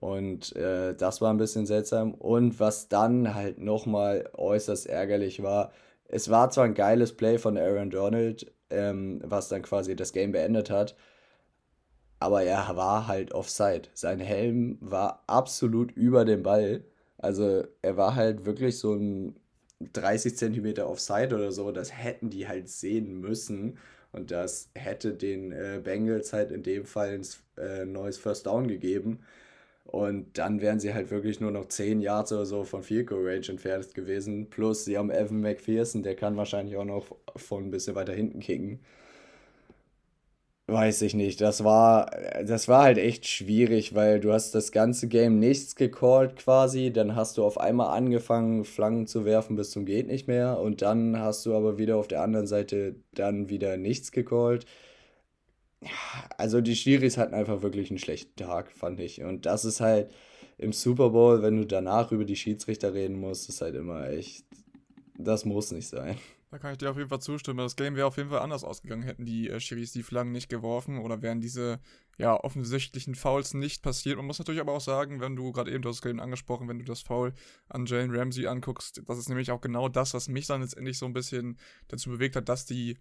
[0.00, 2.12] Und äh, das war ein bisschen seltsam.
[2.14, 5.72] Und was dann halt nochmal äußerst ärgerlich war,
[6.06, 10.32] es war zwar ein geiles Play von Aaron Donald, ähm, was dann quasi das Game
[10.32, 10.96] beendet hat,
[12.20, 13.82] aber er war halt offside.
[13.94, 16.84] Sein Helm war absolut über dem Ball.
[17.18, 19.36] Also er war halt wirklich so ein
[19.92, 21.70] 30 Zentimeter offside oder so.
[21.72, 23.78] Das hätten die halt sehen müssen.
[24.12, 27.26] Und das hätte den äh, Bengals halt in dem Fall ein
[27.62, 29.20] äh, neues First Down gegeben.
[29.84, 33.26] Und dann wären sie halt wirklich nur noch 10 Yards oder so von Field Goal
[33.28, 34.48] Range entfernt gewesen.
[34.50, 38.40] Plus sie haben Evan McPherson, der kann wahrscheinlich auch noch von ein bisschen weiter hinten
[38.40, 38.80] kicken.
[40.66, 41.42] Weiß ich nicht.
[41.42, 42.10] Das war,
[42.42, 46.90] das war halt echt schwierig, weil du hast das ganze Game nichts gecallt quasi.
[46.90, 50.58] Dann hast du auf einmal angefangen, Flanken zu werfen bis zum geht nicht mehr.
[50.60, 54.64] Und dann hast du aber wieder auf der anderen Seite dann wieder nichts gecallt
[56.36, 59.22] also die Schiris hatten einfach wirklich einen schlechten Tag, fand ich.
[59.22, 60.10] Und das ist halt
[60.58, 64.44] im Super Bowl, wenn du danach über die Schiedsrichter reden musst, ist halt immer echt,
[65.18, 66.16] das muss nicht sein.
[66.54, 67.58] Da kann ich dir auf jeden Fall zustimmen.
[67.58, 70.48] Das Game wäre auf jeden Fall anders ausgegangen, hätten die äh, Schiris die Flaggen nicht
[70.48, 71.80] geworfen oder wären diese
[72.16, 74.18] ja, offensichtlichen Fouls nicht passiert.
[74.18, 76.84] Man muss natürlich aber auch sagen, wenn du gerade eben, es gerade angesprochen, wenn du
[76.84, 77.32] das Foul
[77.68, 81.06] an Jalen Ramsey anguckst, das ist nämlich auch genau das, was mich dann letztendlich so
[81.06, 82.98] ein bisschen dazu bewegt hat, dass die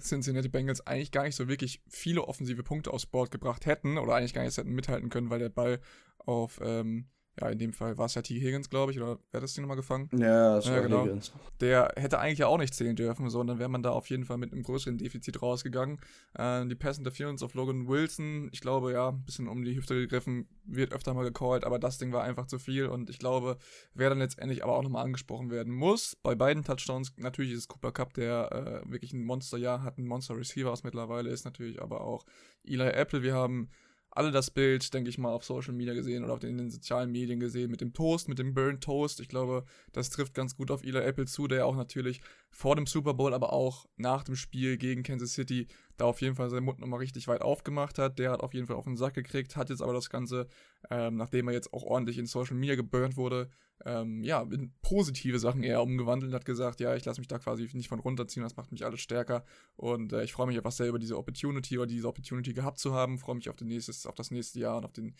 [0.00, 4.14] Cincinnati Bengals eigentlich gar nicht so wirklich viele offensive Punkte aufs Board gebracht hätten oder
[4.14, 5.80] eigentlich gar nicht hätten mithalten können, weil der Ball
[6.18, 7.08] auf ähm,
[7.40, 8.40] ja, in dem Fall war es ja T.
[8.40, 10.08] Higgins, glaube ich, oder wer hat das Ding nochmal gefangen?
[10.12, 11.04] Ja, das ja, war genau.
[11.04, 11.32] Higgins.
[11.60, 14.38] Der hätte eigentlich ja auch nicht zählen dürfen, sondern wäre man da auf jeden Fall
[14.38, 16.00] mit einem größeren Defizit rausgegangen.
[16.34, 19.94] Äh, die Pass Interference auf Logan Wilson, ich glaube, ja, ein bisschen um die Hüfte
[19.94, 23.58] gegriffen, wird öfter mal gecallt, aber das Ding war einfach zu viel und ich glaube,
[23.94, 27.68] wer dann letztendlich aber auch nochmal angesprochen werden muss, bei beiden Touchdowns, natürlich ist es
[27.68, 32.00] Cooper Cup, der äh, wirklich ein Monsterjahr hat, ein Monster-Receiver aus mittlerweile ist, natürlich aber
[32.00, 32.24] auch
[32.64, 33.70] Eli Apple, wir haben
[34.10, 36.70] alle das Bild, denke ich mal, auf Social Media gesehen oder auf den, in den
[36.70, 39.20] sozialen Medien gesehen mit dem Toast, mit dem Burnt Toast.
[39.20, 42.86] Ich glaube, das trifft ganz gut auf Eli Apple zu, der auch natürlich vor dem
[42.86, 46.64] Super Bowl, aber auch nach dem Spiel gegen Kansas City da auf jeden Fall seinen
[46.64, 48.18] Mund nochmal richtig weit aufgemacht hat.
[48.18, 50.46] Der hat auf jeden Fall auf den Sack gekriegt, hat jetzt aber das Ganze,
[50.90, 53.50] ähm, nachdem er jetzt auch ordentlich in Social Media geburnt wurde,
[53.84, 57.38] ähm, ja, in positive Sachen eher umgewandelt und hat gesagt, ja, ich lasse mich da
[57.38, 59.44] quasi nicht von runterziehen, das macht mich alles stärker
[59.76, 62.92] und äh, ich freue mich einfach sehr über diese Opportunity oder diese Opportunity gehabt zu
[62.92, 65.14] haben, freue mich auf, den nächstes, auf das nächste Jahr und auf den,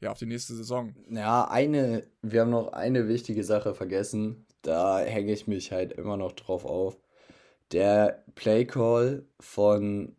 [0.00, 0.94] ja, auf die nächste Saison.
[1.10, 6.16] Ja, eine, wir haben noch eine wichtige Sache vergessen, da hänge ich mich halt immer
[6.16, 6.98] noch drauf auf
[7.72, 10.16] der Playcall von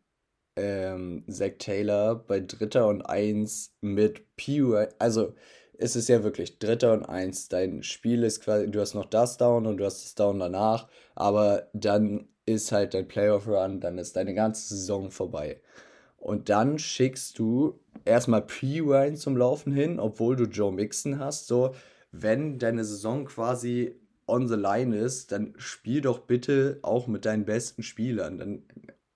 [0.56, 5.34] ähm, Zach Taylor bei Dritter und Eins mit PUI, also
[5.80, 7.48] es ist ja wirklich Dritter und Eins.
[7.48, 10.90] Dein Spiel ist quasi, du hast noch das Down und du hast das Down danach,
[11.16, 15.62] aber dann ist halt dein Playoff-Run, dann ist deine ganze Saison vorbei.
[16.18, 21.48] Und dann schickst du erstmal P-Ryan zum Laufen hin, obwohl du Joe Mixon hast.
[21.48, 21.74] So,
[22.12, 23.96] wenn deine Saison quasi
[24.30, 28.38] on the line ist, dann spiel doch bitte auch mit deinen besten Spielern.
[28.38, 28.64] Dann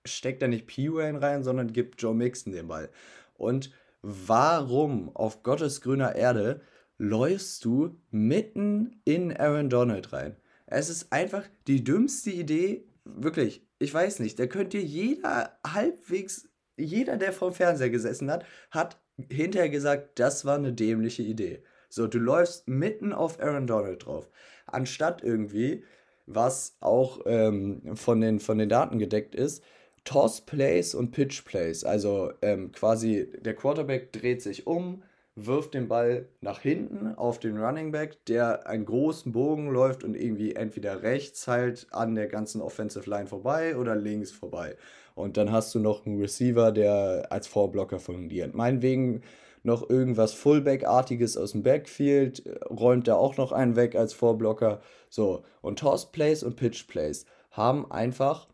[0.04, 2.90] steck da nicht P-Ryan rein, sondern gib Joe Mixon den Ball.
[3.34, 3.70] Und
[4.02, 6.60] warum auf Gottes grüner Erde
[6.98, 10.36] läufst du mitten in Aaron Donald rein?
[10.66, 13.66] Es ist einfach die dümmste Idee, wirklich.
[13.78, 19.00] Ich weiß nicht, da könnte jeder halbwegs, jeder, der vorm Fernseher gesessen hat, hat
[19.30, 21.62] hinterher gesagt, das war eine dämliche Idee.
[21.88, 24.28] So, du läufst mitten auf Aaron Donald drauf.
[24.74, 25.84] Anstatt irgendwie,
[26.26, 29.62] was auch ähm, von, den, von den Daten gedeckt ist,
[30.04, 31.84] Toss Plays und Pitch Plays.
[31.84, 35.02] Also ähm, quasi der Quarterback dreht sich um,
[35.34, 40.14] wirft den Ball nach hinten auf den Running Back, der einen großen Bogen läuft und
[40.14, 44.76] irgendwie entweder rechts halt an der ganzen Offensive Line vorbei oder links vorbei.
[45.14, 48.54] Und dann hast du noch einen Receiver, der als Vorblocker fungiert.
[48.54, 49.22] Meinetwegen
[49.64, 54.80] noch irgendwas Fullback-artiges aus dem Backfield, räumt er auch noch einen weg als Vorblocker.
[55.08, 58.48] So, und Toss Plays und Pitch Plays haben einfach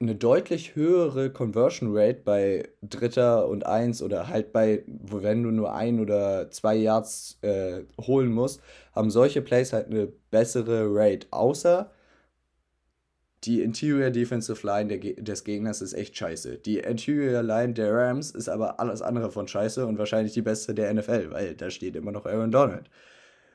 [0.00, 5.72] eine deutlich höhere Conversion Rate bei Dritter und Eins oder halt bei, wenn du nur
[5.72, 8.60] ein oder zwei Yards äh, holen musst,
[8.94, 11.26] haben solche Plays halt eine bessere Rate.
[11.30, 11.90] Außer
[13.48, 16.58] die Interior Defensive Line der, des Gegners ist echt scheiße.
[16.58, 20.74] Die Interior Line der Rams ist aber alles andere von scheiße und wahrscheinlich die beste
[20.74, 22.90] der NFL, weil da steht immer noch Aaron Donald.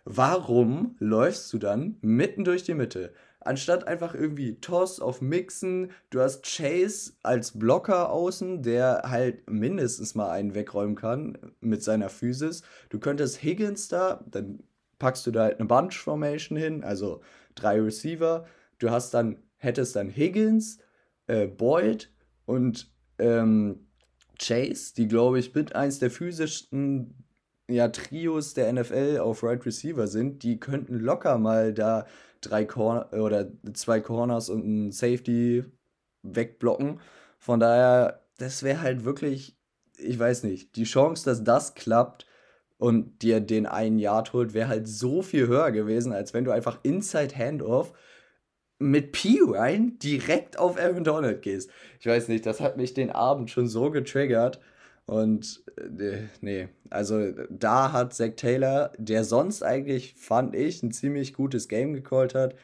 [0.06, 3.14] Warum läufst du dann mitten durch die Mitte?
[3.46, 10.16] anstatt einfach irgendwie Toss auf Mixen, du hast Chase als Blocker außen, der halt mindestens
[10.16, 12.64] mal einen wegräumen kann mit seiner Physis.
[12.90, 14.64] Du könntest Higgins da, dann
[15.00, 17.22] packst du da halt eine Bunch Formation hin, also
[17.56, 18.46] drei Receiver.
[18.80, 20.80] Du hast dann, hättest dann Higgins,
[21.28, 22.12] äh, Boyd
[22.46, 23.88] und ähm,
[24.40, 27.24] Chase, die glaube ich mit eins der physischsten
[27.70, 32.06] ja, Trios der NFL auf Right Receiver sind, die könnten locker mal da
[32.42, 35.64] drei Corner oder zwei Corners und ein Safety
[36.24, 37.00] wegblocken.
[37.40, 39.58] Von daher, das wäre halt wirklich,
[39.98, 42.26] ich weiß nicht, die Chance, dass das klappt
[42.78, 46.52] und dir den einen Yard holt, wäre halt so viel höher gewesen, als wenn du
[46.52, 47.94] einfach Inside Handoff
[48.84, 51.72] mit P rein direkt auf Aaron Donald gehst.
[52.00, 54.60] Ich weiß nicht, das hat mich den Abend schon so getriggert.
[55.06, 61.34] Und äh, nee, also da hat Zach Taylor, der sonst eigentlich, fand ich, ein ziemlich
[61.34, 62.56] gutes Game gecallt hat,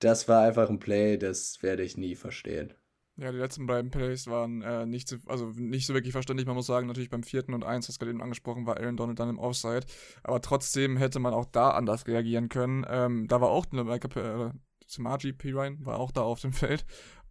[0.00, 2.74] das war einfach ein Play, das werde ich nie verstehen.
[3.16, 6.46] Ja, die letzten beiden Plays waren äh, nicht, so, also nicht so wirklich verständlich.
[6.46, 9.20] Man muss sagen, natürlich beim vierten und eins, das gerade eben angesprochen war, Aaron Donald
[9.20, 9.86] dann im Offside.
[10.24, 12.84] Aber trotzdem hätte man auch da anders reagieren können.
[12.88, 14.50] Ähm, da war auch eine äh,
[14.86, 16.84] Samaji Pirine war auch da auf dem Feld.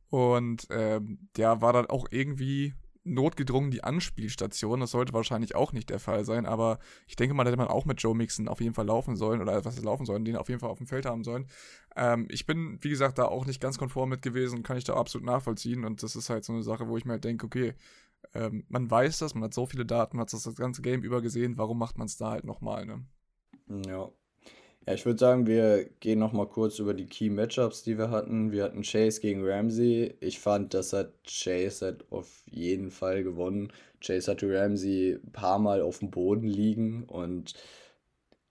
[0.09, 4.79] Und ähm, der war dann auch irgendwie notgedrungen die Anspielstation.
[4.79, 7.67] Das sollte wahrscheinlich auch nicht der Fall sein, aber ich denke mal, da hätte man
[7.67, 10.49] auch mit Joe Mixon auf jeden Fall laufen sollen oder was laufen sollen, den auf
[10.49, 11.47] jeden Fall auf dem Feld haben sollen.
[11.95, 14.95] Ähm, ich bin, wie gesagt, da auch nicht ganz konform mit gewesen, kann ich da
[14.95, 17.73] absolut nachvollziehen und das ist halt so eine Sache, wo ich mir halt denke, okay,
[18.33, 21.01] ähm, man weiß das, man hat so viele Daten, man hat das, das ganze Game
[21.01, 23.03] über gesehen, warum macht man es da halt nochmal, ne?
[23.87, 24.09] Ja,
[24.87, 28.09] ja, ich würde sagen, wir gehen noch mal kurz über die Key Matchups, die wir
[28.09, 28.51] hatten.
[28.51, 30.15] Wir hatten Chase gegen Ramsey.
[30.19, 33.71] Ich fand, das hat Chase hat auf jeden Fall gewonnen.
[34.03, 37.53] Chase hatte Ramsey ein paar Mal auf dem Boden liegen und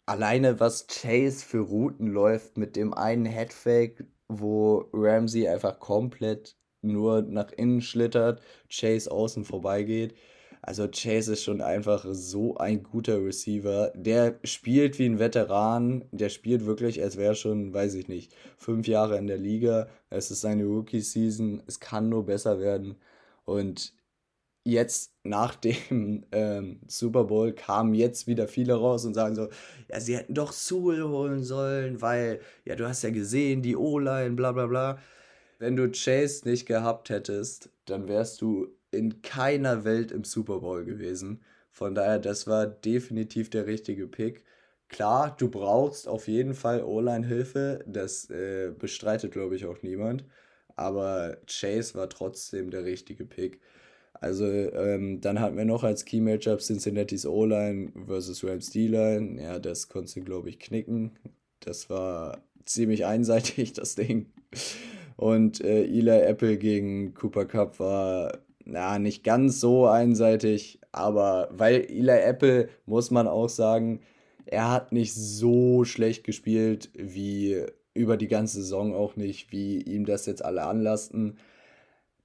[0.06, 7.22] alleine was Chase für Routen läuft mit dem einen Headfake, wo Ramsey einfach komplett nur
[7.22, 10.14] nach innen schlittert, Chase außen vorbeigeht
[10.62, 13.92] also Chase ist schon einfach so ein guter Receiver.
[13.94, 16.04] Der spielt wie ein Veteran.
[16.12, 19.88] Der spielt wirklich, als wäre schon, weiß ich nicht, fünf Jahre in der Liga.
[20.10, 21.62] Es ist seine Rookie-Season.
[21.66, 22.96] Es kann nur besser werden.
[23.44, 23.94] Und
[24.64, 29.48] jetzt nach dem ähm, Super Bowl kamen jetzt wieder viele raus und sagen so,
[29.88, 34.32] ja, sie hätten doch Sewell holen sollen, weil, ja, du hast ja gesehen, die O-Line,
[34.36, 34.98] bla bla bla.
[35.58, 40.84] Wenn du Chase nicht gehabt hättest, dann wärst du in keiner Welt im Super Bowl
[40.84, 41.40] gewesen.
[41.70, 44.44] Von daher, das war definitiv der richtige Pick.
[44.88, 47.84] Klar, du brauchst auf jeden Fall O-Line-Hilfe.
[47.86, 50.24] Das äh, bestreitet, glaube ich, auch niemand.
[50.76, 53.60] Aber Chase war trotzdem der richtige Pick.
[54.14, 59.40] Also, ähm, dann hatten wir noch als Key Matchup Cincinnati's O-Line versus Rams D-Line.
[59.42, 61.12] Ja, das konntest du, glaube ich, knicken.
[61.60, 64.32] Das war ziemlich einseitig, das Ding.
[65.16, 68.38] Und äh, Eli Apple gegen Cooper Cup war
[68.70, 74.00] na, nicht ganz so einseitig, aber weil Eli Apple, muss man auch sagen,
[74.46, 80.06] er hat nicht so schlecht gespielt wie über die ganze Saison auch nicht, wie ihm
[80.06, 81.38] das jetzt alle anlasten.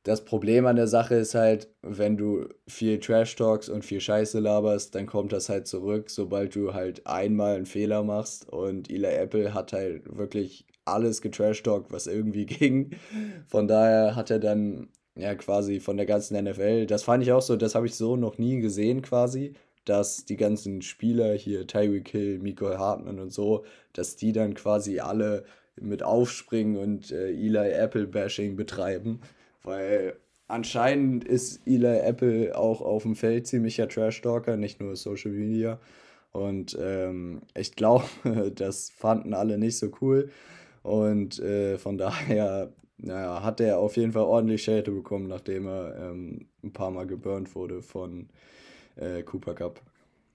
[0.03, 4.39] Das Problem an der Sache ist halt, wenn du viel Trash Talks und viel Scheiße
[4.39, 8.47] laberst, dann kommt das halt zurück, sobald du halt einmal einen Fehler machst.
[8.47, 12.91] Und Eli Apple hat halt wirklich alles getrashtalkt, was irgendwie ging.
[13.47, 17.41] Von daher hat er dann ja quasi von der ganzen NFL, das fand ich auch
[17.41, 19.54] so, das habe ich so noch nie gesehen quasi,
[19.86, 24.99] dass die ganzen Spieler hier, Tyreek Hill, Michael Hartmann und so, dass die dann quasi
[24.99, 25.45] alle
[25.80, 29.21] mit aufspringen und äh, Eli Apple Bashing betreiben.
[29.63, 30.15] Weil
[30.47, 35.80] anscheinend ist Eli Apple auch auf dem Feld ziemlicher Trash-Talker, nicht nur Social Media.
[36.32, 38.06] Und ähm, ich glaube,
[38.56, 40.30] das fanden alle nicht so cool.
[40.84, 46.12] Und äh, von daher naja, hat er auf jeden Fall ordentlich Schelte bekommen, nachdem er
[46.12, 48.29] ähm, ein paar Mal geburnt wurde von
[48.95, 49.81] äh, Cooper Cup.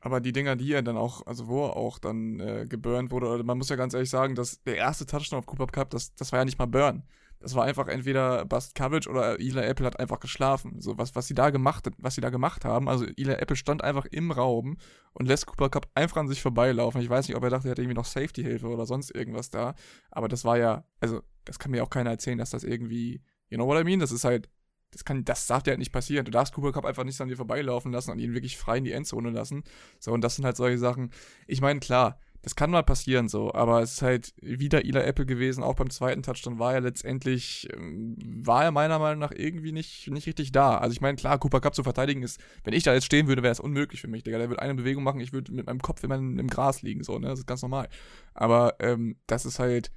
[0.01, 3.42] Aber die Dinger, die er dann auch, also wo er auch dann äh, geburnt wurde,
[3.44, 6.33] man muss ja ganz ehrlich sagen, dass der erste Touchdown auf Cooper Cup, das, das
[6.33, 7.03] war ja nicht mal Burn.
[7.42, 10.81] Das war einfach entweder Bust Coverage oder Eli Apple hat einfach geschlafen.
[10.81, 13.83] So, was, was sie da gemacht, was sie da gemacht haben, also Eli Apple stand
[13.83, 14.76] einfach im Raum
[15.14, 17.00] und lässt Cooper Cup einfach an sich vorbeilaufen.
[17.00, 19.74] Ich weiß nicht, ob er dachte, er hätte irgendwie noch Safety-Hilfe oder sonst irgendwas da.
[20.11, 23.57] Aber das war ja, also, das kann mir auch keiner erzählen, dass das irgendwie, you
[23.57, 24.00] know what I mean?
[24.00, 24.50] Das ist halt,
[24.90, 26.24] das kann, das darf dir halt nicht passieren.
[26.24, 28.85] Du darfst Cooper Cup einfach nicht an dir vorbeilaufen lassen und ihn wirklich frei in
[28.85, 29.62] die Endzone lassen.
[29.98, 31.11] So, und das sind halt solche Sachen.
[31.46, 35.26] Ich meine, klar, das kann mal passieren so, aber es ist halt wieder Ila Apple
[35.26, 39.72] gewesen, auch beim zweiten Touchdown war er letztendlich, ähm, war er meiner Meinung nach irgendwie
[39.72, 40.79] nicht, nicht richtig da.
[40.79, 43.42] Also ich meine, klar, Cooper Cup zu verteidigen ist, wenn ich da jetzt stehen würde,
[43.42, 44.38] wäre es unmöglich für mich, Digga.
[44.38, 47.18] Der würde eine Bewegung machen, ich würde mit meinem Kopf immer im Gras liegen, so,
[47.18, 47.88] ne, das ist ganz normal.
[48.33, 49.90] Aber ähm, das ist halt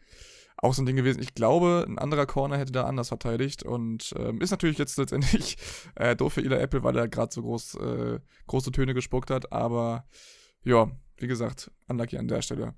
[0.57, 1.21] auch so ein Ding gewesen.
[1.21, 5.57] Ich glaube, ein anderer Corner hätte da anders verteidigt und ähm, ist natürlich jetzt letztendlich
[5.95, 9.51] äh, doof für Ila Apple, weil er gerade so groß, äh, große Töne gespuckt hat,
[9.51, 10.05] aber
[10.63, 10.89] ja,
[11.23, 12.75] wie gesagt, unlucky an der Stelle.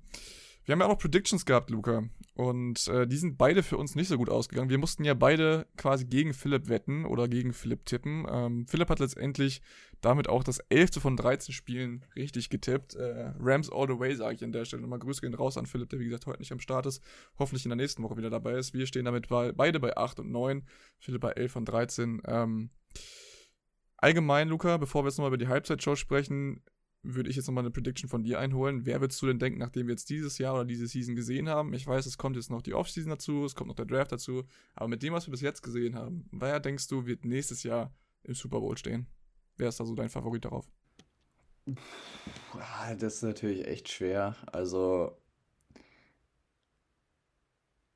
[0.66, 2.02] Wir haben ja auch noch Predictions gehabt, Luca.
[2.34, 4.68] Und äh, die sind beide für uns nicht so gut ausgegangen.
[4.68, 8.26] Wir mussten ja beide quasi gegen Philipp wetten oder gegen Philipp tippen.
[8.28, 9.62] Ähm, Philipp hat letztendlich
[10.00, 11.00] damit auch das 11.
[11.00, 12.96] von 13 Spielen richtig getippt.
[12.96, 14.82] Äh, Rams all the way, sage ich an der Stelle.
[14.82, 17.00] Nochmal Grüße gehen raus an Philipp, der wie gesagt heute nicht am Start ist.
[17.38, 18.74] Hoffentlich in der nächsten Woche wieder dabei ist.
[18.74, 20.66] Wir stehen damit bei, beide bei 8 und 9.
[20.98, 22.22] Philipp bei 11 von 13.
[22.26, 22.70] Ähm,
[23.98, 26.60] allgemein, Luca, bevor wir jetzt nochmal über die Halbzeitshow sprechen,
[27.14, 28.84] würde ich jetzt nochmal eine Prediction von dir einholen.
[28.84, 31.72] Wer würdest du denn denken, nachdem wir jetzt dieses Jahr oder diese Season gesehen haben?
[31.72, 34.44] Ich weiß, es kommt jetzt noch die Offseason dazu, es kommt noch der Draft dazu,
[34.74, 37.94] aber mit dem, was wir bis jetzt gesehen haben, wer denkst du, wird nächstes Jahr
[38.24, 39.06] im Super Bowl stehen?
[39.56, 40.68] Wer ist da so dein Favorit darauf?
[42.98, 44.36] Das ist natürlich echt schwer.
[44.52, 45.16] Also,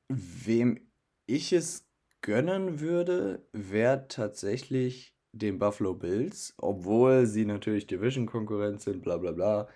[0.09, 0.79] wem
[1.25, 1.87] ich es
[2.21, 9.67] gönnen würde, wäre tatsächlich den Buffalo Bills, obwohl sie natürlich Division-Konkurrenz sind, bla bla bla.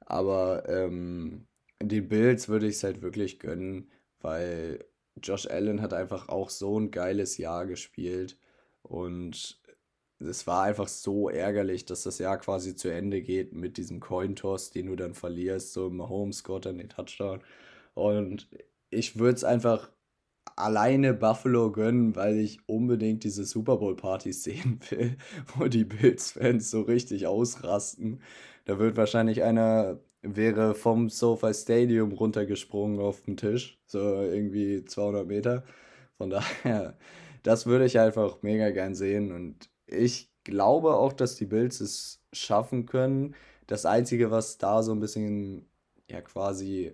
[0.00, 1.46] Aber ähm,
[1.82, 4.84] den Bills würde ich es halt wirklich gönnen, weil
[5.22, 8.38] Josh Allen hat einfach auch so ein geiles Jahr gespielt.
[8.82, 9.60] Und
[10.20, 14.70] es war einfach so ärgerlich, dass das Jahr quasi zu Ende geht mit diesem Coin-Toss,
[14.70, 17.40] den du dann verlierst, so im Home-Score dann den Touchdown.
[17.94, 18.48] Und
[18.90, 19.90] ich würde es einfach
[20.56, 25.16] alleine Buffalo gönnen, weil ich unbedingt diese Super Bowl-Partys sehen will,
[25.56, 28.20] wo die Bills-Fans so richtig ausrasten.
[28.64, 35.26] Da wird wahrscheinlich einer, wäre vom Sofa Stadium runtergesprungen auf den Tisch, so irgendwie 200
[35.26, 35.64] Meter.
[36.18, 36.30] Von
[36.64, 36.96] daher,
[37.42, 42.22] das würde ich einfach mega gern sehen und ich glaube auch, dass die Bills es
[42.32, 43.34] schaffen können.
[43.66, 45.66] Das Einzige, was da so ein bisschen
[46.08, 46.92] ja quasi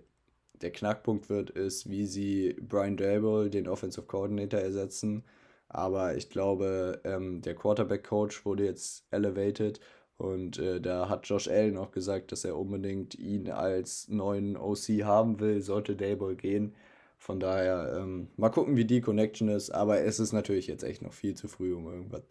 [0.62, 5.25] der Knackpunkt wird, ist, wie sie Brian Dable, den Offensive Coordinator, ersetzen.
[5.69, 9.81] Aber ich glaube, ähm, der Quarterback-Coach wurde jetzt elevated
[10.19, 15.05] und äh, da hat Josh Allen auch gesagt, dass er unbedingt ihn als neuen OC
[15.05, 16.75] haben will, sollte Dable gehen.
[17.19, 19.71] Von daher, ähm, mal gucken, wie die Connection ist.
[19.71, 22.23] Aber es ist natürlich jetzt echt noch viel zu früh, um irgendwas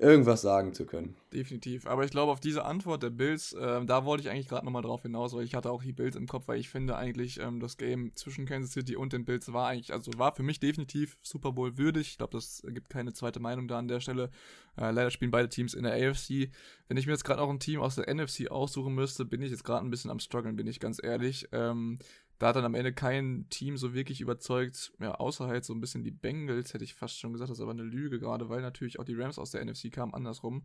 [0.00, 1.14] irgendwas sagen zu können.
[1.32, 1.86] Definitiv.
[1.86, 4.82] Aber ich glaube, auf diese Antwort der Bills, äh, da wollte ich eigentlich gerade nochmal
[4.82, 7.60] drauf hinaus, weil ich hatte auch die Bills im Kopf, weil ich finde eigentlich, ähm,
[7.60, 11.18] das Game zwischen Kansas City und den Bills war eigentlich, also war für mich definitiv
[11.22, 12.08] Super Bowl würdig.
[12.08, 14.30] Ich glaube, das gibt keine zweite Meinung da an der Stelle.
[14.76, 16.50] Äh, leider spielen beide Teams in der AFC.
[16.88, 19.50] Wenn ich mir jetzt gerade auch ein Team aus der NFC aussuchen müsste, bin ich
[19.50, 21.48] jetzt gerade ein bisschen am struggeln, bin ich ganz ehrlich.
[21.52, 21.98] Ähm,
[22.40, 25.80] da hat dann am Ende kein Team so wirklich überzeugt, ja, außer halt so ein
[25.80, 28.62] bisschen die Bengals, hätte ich fast schon gesagt, das ist aber eine Lüge gerade, weil
[28.62, 30.64] natürlich auch die Rams aus der NFC kamen, andersrum.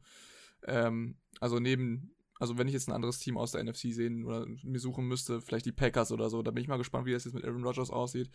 [0.63, 4.47] Ähm, also neben, also wenn ich jetzt ein anderes Team aus der NFC sehen oder
[4.63, 7.25] mir suchen müsste, vielleicht die Packers oder so, da bin ich mal gespannt, wie das
[7.25, 8.31] jetzt mit Aaron Rodgers aussieht.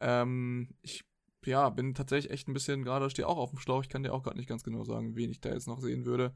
[0.00, 1.04] Ähm, ich
[1.44, 3.82] ja, bin tatsächlich echt ein bisschen gerade, stehe auch auf dem Schlauch.
[3.82, 6.06] Ich kann dir auch gerade nicht ganz genau sagen, wen ich da jetzt noch sehen
[6.06, 6.32] würde.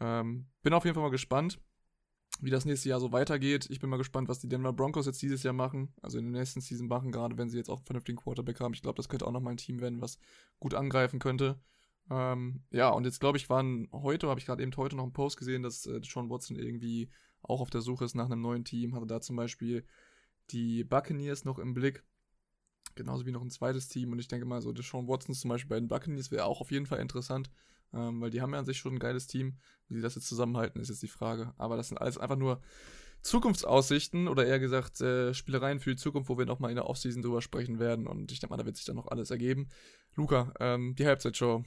[0.00, 1.58] Ähm, bin auf jeden Fall mal gespannt,
[2.40, 3.66] wie das nächste Jahr so weitergeht.
[3.70, 6.40] Ich bin mal gespannt, was die Denver Broncos jetzt dieses Jahr machen, also in der
[6.40, 8.74] nächsten Season machen, gerade wenn sie jetzt auch einen vernünftigen Quarterback haben.
[8.74, 10.18] Ich glaube, das könnte auch nochmal ein Team werden, was
[10.58, 11.60] gut angreifen könnte.
[12.10, 15.12] Ähm, ja, und jetzt glaube ich, waren heute, habe ich gerade eben heute noch einen
[15.12, 17.10] Post gesehen, dass äh, Sean Watson irgendwie
[17.42, 18.94] auch auf der Suche ist nach einem neuen Team.
[18.94, 19.84] Hatte da zum Beispiel
[20.50, 22.04] die Buccaneers noch im Blick.
[22.94, 24.12] Genauso wie noch ein zweites Team.
[24.12, 26.70] Und ich denke mal, so Deshaun Watson zum Beispiel bei den Buccaneers wäre auch auf
[26.70, 27.50] jeden Fall interessant,
[27.94, 29.58] ähm, weil die haben ja an sich schon ein geiles Team.
[29.88, 31.52] Wie sie das jetzt zusammenhalten, ist jetzt die Frage.
[31.58, 32.60] Aber das sind alles einfach nur
[33.22, 37.22] Zukunftsaussichten oder eher gesagt äh, Spielereien für die Zukunft, wo wir nochmal in der Offseason
[37.22, 38.06] drüber sprechen werden.
[38.06, 39.68] Und ich denke mal, da wird sich dann noch alles ergeben.
[40.14, 41.64] Luca, ähm, die Halbzeitshow.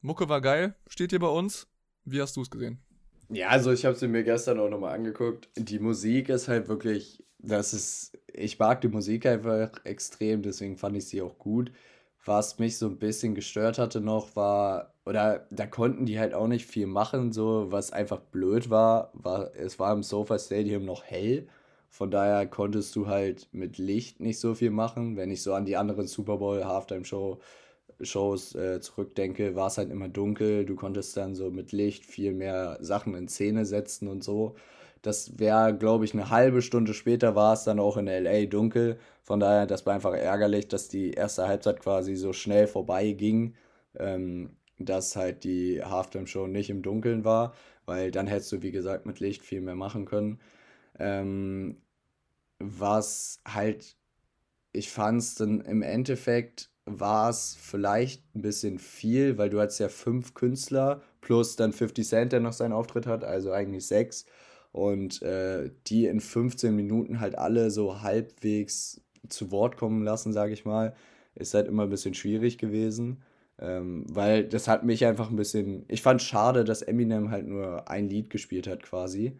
[0.00, 1.68] Mucke war geil, steht hier bei uns.
[2.04, 2.80] Wie hast du es gesehen?
[3.28, 5.48] Ja, also ich habe sie mir gestern auch nochmal angeguckt.
[5.56, 10.96] Die Musik ist halt wirklich, das ist, ich mag die Musik einfach extrem, deswegen fand
[10.96, 11.72] ich sie auch gut.
[12.26, 16.48] Was mich so ein bisschen gestört hatte noch, war, oder da konnten die halt auch
[16.48, 21.04] nicht viel machen, so was einfach blöd war, war, es war im Sofa Stadium noch
[21.04, 21.48] hell.
[21.88, 25.16] Von daher konntest du halt mit Licht nicht so viel machen.
[25.16, 27.40] Wenn ich so an die anderen Super Bowl Halftime Show
[28.00, 30.66] Shows äh, zurückdenke, war es halt immer dunkel.
[30.66, 34.56] Du konntest dann so mit Licht viel mehr Sachen in Szene setzen und so.
[35.02, 38.98] Das wäre, glaube ich, eine halbe Stunde später war es dann auch in LA dunkel.
[39.22, 43.54] Von daher, das war einfach ärgerlich, dass die erste Halbzeit quasi so schnell vorbei ging,
[43.98, 47.54] ähm, dass halt die Halftime-Show nicht im Dunkeln war,
[47.86, 50.40] weil dann hättest du, wie gesagt, mit Licht viel mehr machen können.
[50.98, 51.82] Ähm,
[52.58, 53.96] was halt,
[54.72, 59.80] ich fand es dann im Endeffekt war es vielleicht ein bisschen viel, weil du hattest
[59.80, 64.26] ja fünf Künstler plus dann 50 Cent, der noch seinen Auftritt hat, also eigentlich sechs.
[64.76, 70.52] Und äh, die in 15 Minuten halt alle so halbwegs zu Wort kommen lassen, sage
[70.52, 70.94] ich mal,
[71.34, 73.22] ist halt immer ein bisschen schwierig gewesen.
[73.58, 75.84] Ähm, weil das hat mich einfach ein bisschen.
[75.88, 79.38] Ich fand schade, dass Eminem halt nur ein Lied gespielt hat, quasi.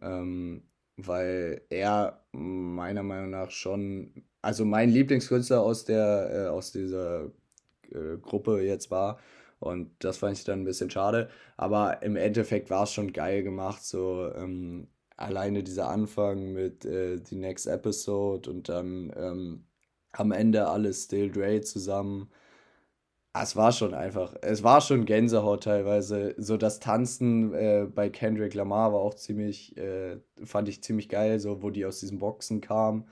[0.00, 0.62] Ähm,
[0.96, 4.12] weil er meiner Meinung nach schon
[4.46, 7.32] also mein Lieblingskünstler aus der, äh, aus dieser
[7.90, 9.18] äh, Gruppe jetzt war.
[9.58, 11.28] Und das fand ich dann ein bisschen schade.
[11.56, 13.84] Aber im Endeffekt war es schon geil gemacht.
[13.84, 19.64] So ähm, alleine dieser Anfang mit äh, The Next Episode und dann ähm,
[20.12, 22.30] am Ende alles Still Dre zusammen.
[23.32, 26.34] Ah, es war schon einfach, es war schon Gänsehaut teilweise.
[26.38, 31.38] So das Tanzen äh, bei Kendrick Lamar war auch ziemlich, äh, fand ich ziemlich geil,
[31.38, 33.06] so wo die aus diesen Boxen kamen.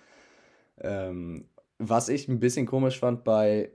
[0.81, 3.71] Ähm, was ich ein bisschen komisch fand bei,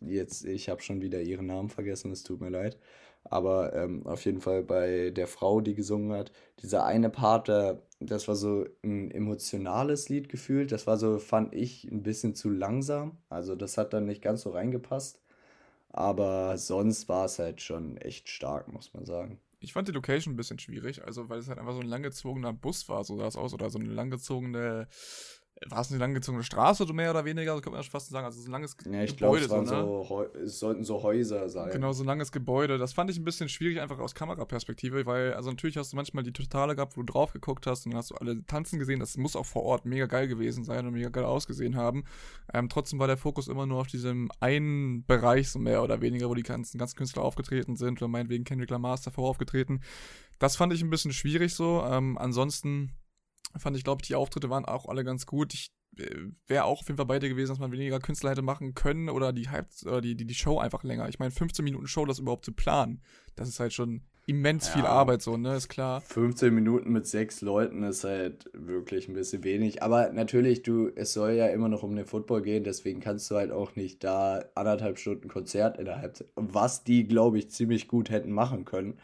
[0.00, 2.78] jetzt, ich habe schon wieder ihren Namen vergessen, es tut mir leid,
[3.24, 7.82] aber ähm, auf jeden Fall bei der Frau, die gesungen hat, dieser eine Part, der,
[8.00, 12.50] das war so ein emotionales Lied gefühlt, das war so, fand ich, ein bisschen zu
[12.50, 15.20] langsam, also das hat dann nicht ganz so reingepasst,
[15.90, 19.38] aber sonst war es halt schon echt stark, muss man sagen.
[19.60, 22.52] Ich fand die Location ein bisschen schwierig, also weil es halt einfach so ein langgezogener
[22.52, 24.88] Bus war, so sah es aus, oder so eine langgezogene
[25.68, 28.24] war es eine langgezogene Straße oder mehr oder weniger, könnte man fast sagen.
[28.24, 29.46] Also so ein langes ja, ich Gebäude.
[29.46, 29.82] Glaub, es, so, ne?
[29.82, 31.70] so, es sollten so Häuser sein.
[31.72, 32.78] Genau, so ein langes Gebäude.
[32.78, 36.24] Das fand ich ein bisschen schwierig, einfach aus Kameraperspektive, weil, also natürlich hast du manchmal
[36.24, 39.00] die Totale gehabt, wo du drauf geguckt hast und dann hast du alle tanzen gesehen.
[39.00, 42.04] Das muss auch vor Ort mega geil gewesen sein und mega geil ausgesehen haben.
[42.52, 46.28] Ähm, trotzdem war der Fokus immer nur auf diesem einen Bereich, so mehr oder weniger,
[46.28, 49.80] wo die ganzen, ganzen Künstler aufgetreten sind oder meinetwegen Kendrick Lamar ist davor aufgetreten.
[50.38, 51.84] Das fand ich ein bisschen schwierig so.
[51.86, 52.90] Ähm, ansonsten
[53.58, 55.54] fand ich, glaube ich, die Auftritte waren auch alle ganz gut.
[55.54, 55.72] Ich
[56.46, 59.08] wäre auch auf jeden Fall bei dir gewesen, dass man weniger Künstler hätte machen können
[59.08, 61.08] oder die, Hype, oder die, die, die Show einfach länger.
[61.08, 63.02] Ich meine, 15 Minuten Show, das überhaupt zu planen,
[63.36, 66.00] das ist halt schon immens ja, viel Arbeit, so, ne, ist klar.
[66.00, 69.82] 15 Minuten mit sechs Leuten ist halt wirklich ein bisschen wenig.
[69.82, 73.36] Aber natürlich, du, es soll ja immer noch um den Football gehen, deswegen kannst du
[73.36, 77.88] halt auch nicht da anderthalb Stunden Konzert in der Halbzeit, was die, glaube ich, ziemlich
[77.88, 78.98] gut hätten machen können.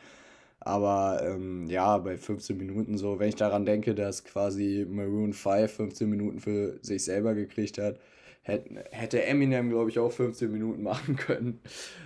[0.69, 5.73] Aber ähm, ja, bei 15 Minuten so, wenn ich daran denke, dass quasi Maroon 5
[5.73, 7.99] 15 Minuten für sich selber gekriegt hat,
[8.43, 11.61] hätte Eminem, glaube ich, auch 15 Minuten machen können.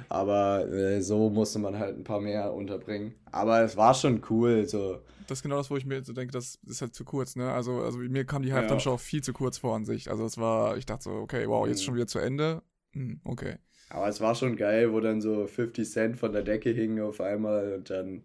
[0.08, 3.16] Aber äh, so musste man halt ein paar mehr unterbringen.
[3.32, 4.68] Aber es war schon cool.
[4.68, 5.00] So.
[5.26, 7.50] Das ist genau das, wo ich mir so denke, das ist halt zu kurz, ne?
[7.50, 8.98] Also, also mir kam die Halftime Show ja.
[8.98, 10.08] viel zu kurz vor an sich.
[10.08, 11.84] Also es war, ich dachte so, okay, wow, jetzt mhm.
[11.86, 12.62] schon wieder zu Ende.
[12.92, 13.56] Hm, okay.
[13.90, 17.20] Aber es war schon geil, wo dann so 50 Cent von der Decke hingen auf
[17.20, 18.22] einmal und dann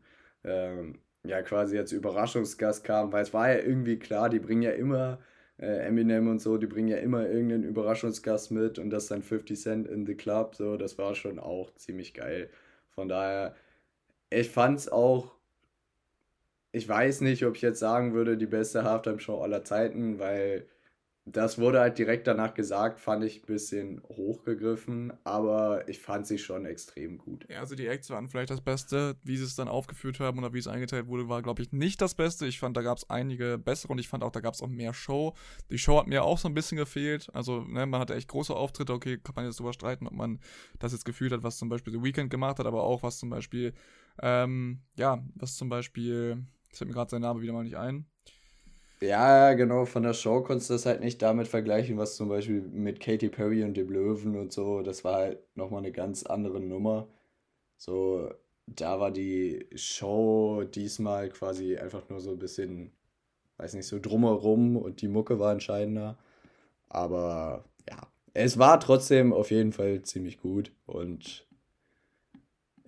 [0.47, 4.71] ähm, ja quasi als Überraschungsgast kam, weil es war ja irgendwie klar, die bringen ja
[4.71, 5.19] immer
[5.59, 9.59] äh, Eminem und so, die bringen ja immer irgendeinen Überraschungsgast mit und das dann 50
[9.59, 12.49] Cent in the Club, so, das war schon auch ziemlich geil.
[12.91, 13.55] Von daher,
[14.29, 15.35] ich fand's auch,
[16.71, 20.67] ich weiß nicht, ob ich jetzt sagen würde, die beste Halftime-Show aller Zeiten, weil
[21.30, 26.38] das wurde halt direkt danach gesagt, fand ich ein bisschen hochgegriffen, aber ich fand sie
[26.38, 27.45] schon extrem gut.
[27.49, 29.17] Ja, also die Acts waren vielleicht das Beste.
[29.23, 32.01] Wie sie es dann aufgeführt haben oder wie es eingeteilt wurde, war, glaube ich, nicht
[32.01, 32.45] das Beste.
[32.45, 34.69] Ich fand, da gab es einige bessere und ich fand auch, da gab es auch
[34.69, 35.36] mehr Show.
[35.69, 37.28] Die Show hat mir auch so ein bisschen gefehlt.
[37.34, 38.93] Also, ne, man hatte echt große Auftritte.
[38.93, 40.39] Okay, kann man jetzt drüber streiten, ob man
[40.80, 43.30] das jetzt gefühlt hat, was zum Beispiel The Weeknd gemacht hat, aber auch was zum
[43.30, 43.73] Beispiel,
[44.21, 48.05] ähm, ja, was zum Beispiel, ich fällt mir gerade sein Name wieder mal nicht ein
[49.01, 52.61] ja, genau, von der Show konntest du das halt nicht damit vergleichen, was zum Beispiel
[52.61, 56.59] mit Katy Perry und dem Löwen und so, das war halt nochmal eine ganz andere
[56.59, 57.07] Nummer.
[57.77, 58.31] So,
[58.67, 62.91] da war die Show diesmal quasi einfach nur so ein bisschen,
[63.57, 66.17] weiß nicht, so drumherum und die Mucke war entscheidender.
[66.89, 67.97] Aber ja,
[68.33, 71.46] es war trotzdem auf jeden Fall ziemlich gut und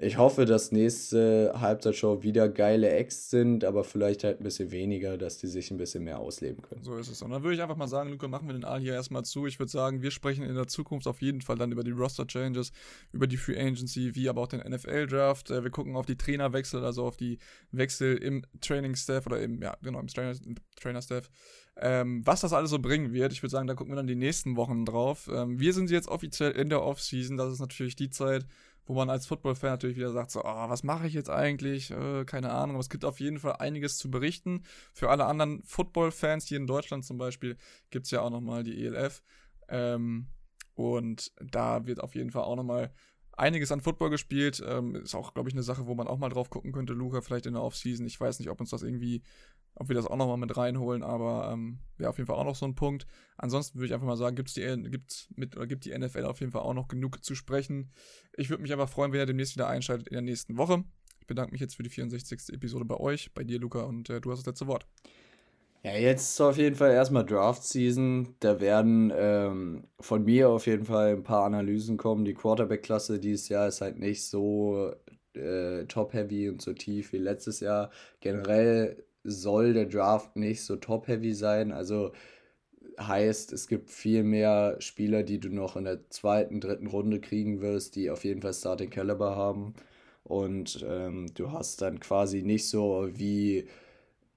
[0.01, 5.17] ich hoffe, dass nächste Halbzeitshow wieder geile Acts sind, aber vielleicht halt ein bisschen weniger,
[5.17, 6.81] dass die sich ein bisschen mehr ausleben können.
[6.83, 7.21] So ist es.
[7.21, 9.45] Und dann würde ich einfach mal sagen, Luca, machen wir den Aal hier erstmal zu.
[9.45, 12.71] Ich würde sagen, wir sprechen in der Zukunft auf jeden Fall dann über die Roster-Changes,
[13.11, 15.51] über die Free Agency, wie aber auch den NFL-Draft.
[15.51, 17.37] Äh, wir gucken auf die Trainerwechsel, also auf die
[17.71, 21.29] Wechsel im Training-Staff oder im, ja, genau, im Trainer-Staff.
[21.75, 24.15] Ähm, was das alles so bringen wird, ich würde sagen, da gucken wir dann die
[24.15, 25.29] nächsten Wochen drauf.
[25.33, 27.35] Ähm, wir sind jetzt offiziell in der Off-Season.
[27.35, 28.45] Das ist natürlich die Zeit,
[28.89, 31.91] wo man als Football-Fan natürlich wieder sagt, so, oh, was mache ich jetzt eigentlich?
[31.91, 34.63] Äh, keine Ahnung, aber es gibt auf jeden Fall einiges zu berichten.
[34.93, 37.55] Für alle anderen Football-Fans hier in Deutschland zum Beispiel
[37.91, 39.21] gibt es ja auch nochmal die ELF.
[39.67, 40.29] Ähm,
[40.73, 42.91] und da wird auf jeden Fall auch nochmal
[43.33, 44.59] einiges an Football gespielt.
[44.65, 47.21] Ähm, ist auch, glaube ich, eine Sache, wo man auch mal drauf gucken könnte, Luca,
[47.21, 48.07] vielleicht in der Offseason.
[48.07, 49.21] Ich weiß nicht, ob uns das irgendwie
[49.75, 52.55] ob wir das auch nochmal mit reinholen, aber ähm, wäre auf jeden Fall auch noch
[52.55, 53.07] so ein Punkt.
[53.37, 56.39] Ansonsten würde ich einfach mal sagen, gibt's die, gibt's mit, oder gibt die NFL auf
[56.39, 57.91] jeden Fall auch noch genug zu sprechen.
[58.35, 60.83] Ich würde mich einfach freuen, wenn ihr demnächst wieder einschaltet in der nächsten Woche.
[61.19, 62.53] Ich bedanke mich jetzt für die 64.
[62.53, 64.85] Episode bei euch, bei dir, Luca, und äh, du hast das letzte Wort.
[65.83, 68.35] Ja, jetzt auf jeden Fall erstmal Draft Season.
[68.41, 72.25] Da werden ähm, von mir auf jeden Fall ein paar Analysen kommen.
[72.25, 74.93] Die Quarterback-Klasse dieses Jahr ist halt nicht so
[75.33, 77.91] äh, top-heavy und so tief wie letztes Jahr.
[78.19, 81.71] Generell soll der Draft nicht so top-heavy sein.
[81.71, 82.11] Also
[82.99, 87.61] heißt, es gibt viel mehr Spieler, die du noch in der zweiten, dritten Runde kriegen
[87.61, 89.73] wirst, die auf jeden Fall Starting Caliber haben.
[90.23, 93.67] Und ähm, du hast dann quasi nicht so wie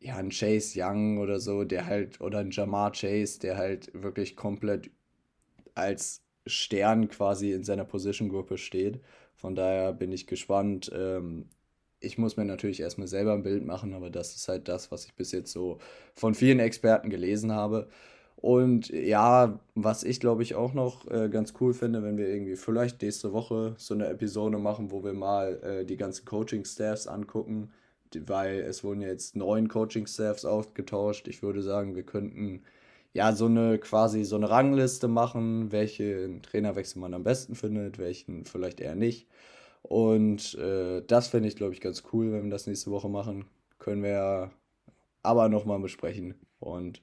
[0.00, 4.36] ja, ein Chase Young oder so, der halt, oder ein Jamar Chase, der halt wirklich
[4.36, 4.90] komplett
[5.74, 9.00] als Stern quasi in seiner Position-Gruppe steht.
[9.36, 11.48] Von daher bin ich gespannt, ähm,
[12.03, 15.05] ich muss mir natürlich erstmal selber ein Bild machen, aber das ist halt das, was
[15.07, 15.78] ich bis jetzt so
[16.14, 17.88] von vielen Experten gelesen habe.
[18.36, 22.57] Und ja, was ich glaube ich auch noch äh, ganz cool finde, wenn wir irgendwie
[22.57, 27.70] vielleicht nächste Woche so eine Episode machen, wo wir mal äh, die ganzen Coaching-Staffs angucken,
[28.26, 31.28] weil es wurden jetzt neun Coaching-Staffs ausgetauscht.
[31.28, 32.62] Ich würde sagen, wir könnten
[33.12, 38.44] ja so eine quasi so eine Rangliste machen, welchen Trainerwechsel man am besten findet, welchen
[38.44, 39.28] vielleicht eher nicht.
[39.82, 43.46] Und äh, das fände ich, glaube ich, ganz cool, wenn wir das nächste Woche machen.
[43.78, 44.50] Können wir
[45.22, 46.34] aber nochmal besprechen.
[46.60, 47.02] Und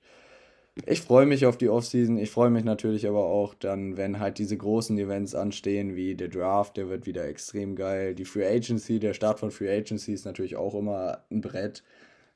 [0.86, 2.18] ich freue mich auf die Offseason.
[2.18, 6.30] Ich freue mich natürlich aber auch dann, wenn halt diese großen Events anstehen, wie der
[6.30, 8.16] Draft, der wird wieder extrem geil.
[8.16, 11.84] Die Free Agency, der Start von Free Agency ist natürlich auch immer ein Brett.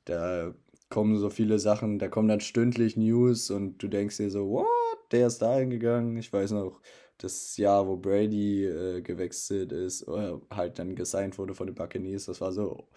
[0.05, 0.53] Da
[0.89, 4.67] kommen so viele Sachen, da kommen dann stündlich News und du denkst dir so, what?
[5.11, 6.17] Der ist da hingegangen.
[6.17, 6.81] Ich weiß noch,
[7.17, 12.25] das Jahr, wo Brady äh, gewechselt ist, oder halt dann gesigned wurde von den Buccaneers,
[12.25, 12.87] das war so,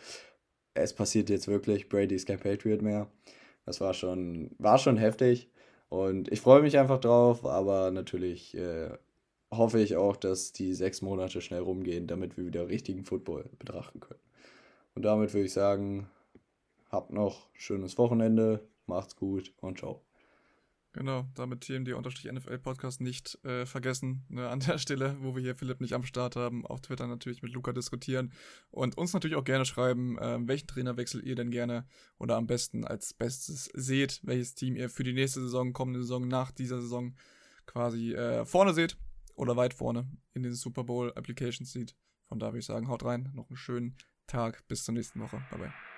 [0.75, 3.11] es passiert jetzt wirklich, Brady ist kein Patriot mehr.
[3.65, 5.51] Das war schon, war schon heftig.
[5.89, 8.91] Und ich freue mich einfach drauf, aber natürlich äh,
[9.51, 14.01] hoffe ich auch, dass die sechs Monate schnell rumgehen, damit wir wieder richtigen Football betrachten
[14.01, 14.21] können.
[14.95, 16.09] Und damit würde ich sagen,
[16.91, 20.06] habt noch schönes Wochenende, macht's gut und ciao.
[20.97, 25.93] Genau, damit TMD-NFL-Podcast nicht äh, vergessen ne, an der Stelle, wo wir hier Philipp nicht
[25.93, 26.67] am Start haben.
[26.67, 28.33] Auf Twitter natürlich mit Luca diskutieren
[28.71, 31.87] und uns natürlich auch gerne schreiben, äh, welchen Trainerwechsel ihr denn gerne
[32.17, 36.27] oder am besten als Bestes seht, welches Team ihr für die nächste Saison, kommende Saison,
[36.29, 37.15] nach dieser Saison
[37.67, 38.97] quasi äh, vorne seht
[39.35, 41.95] oder weit vorne in den Super Bowl Applications seht.
[42.25, 45.45] Von da würde ich sagen, haut rein, noch einen schönen Tag, bis zur nächsten Woche.
[45.51, 45.96] Bye bye.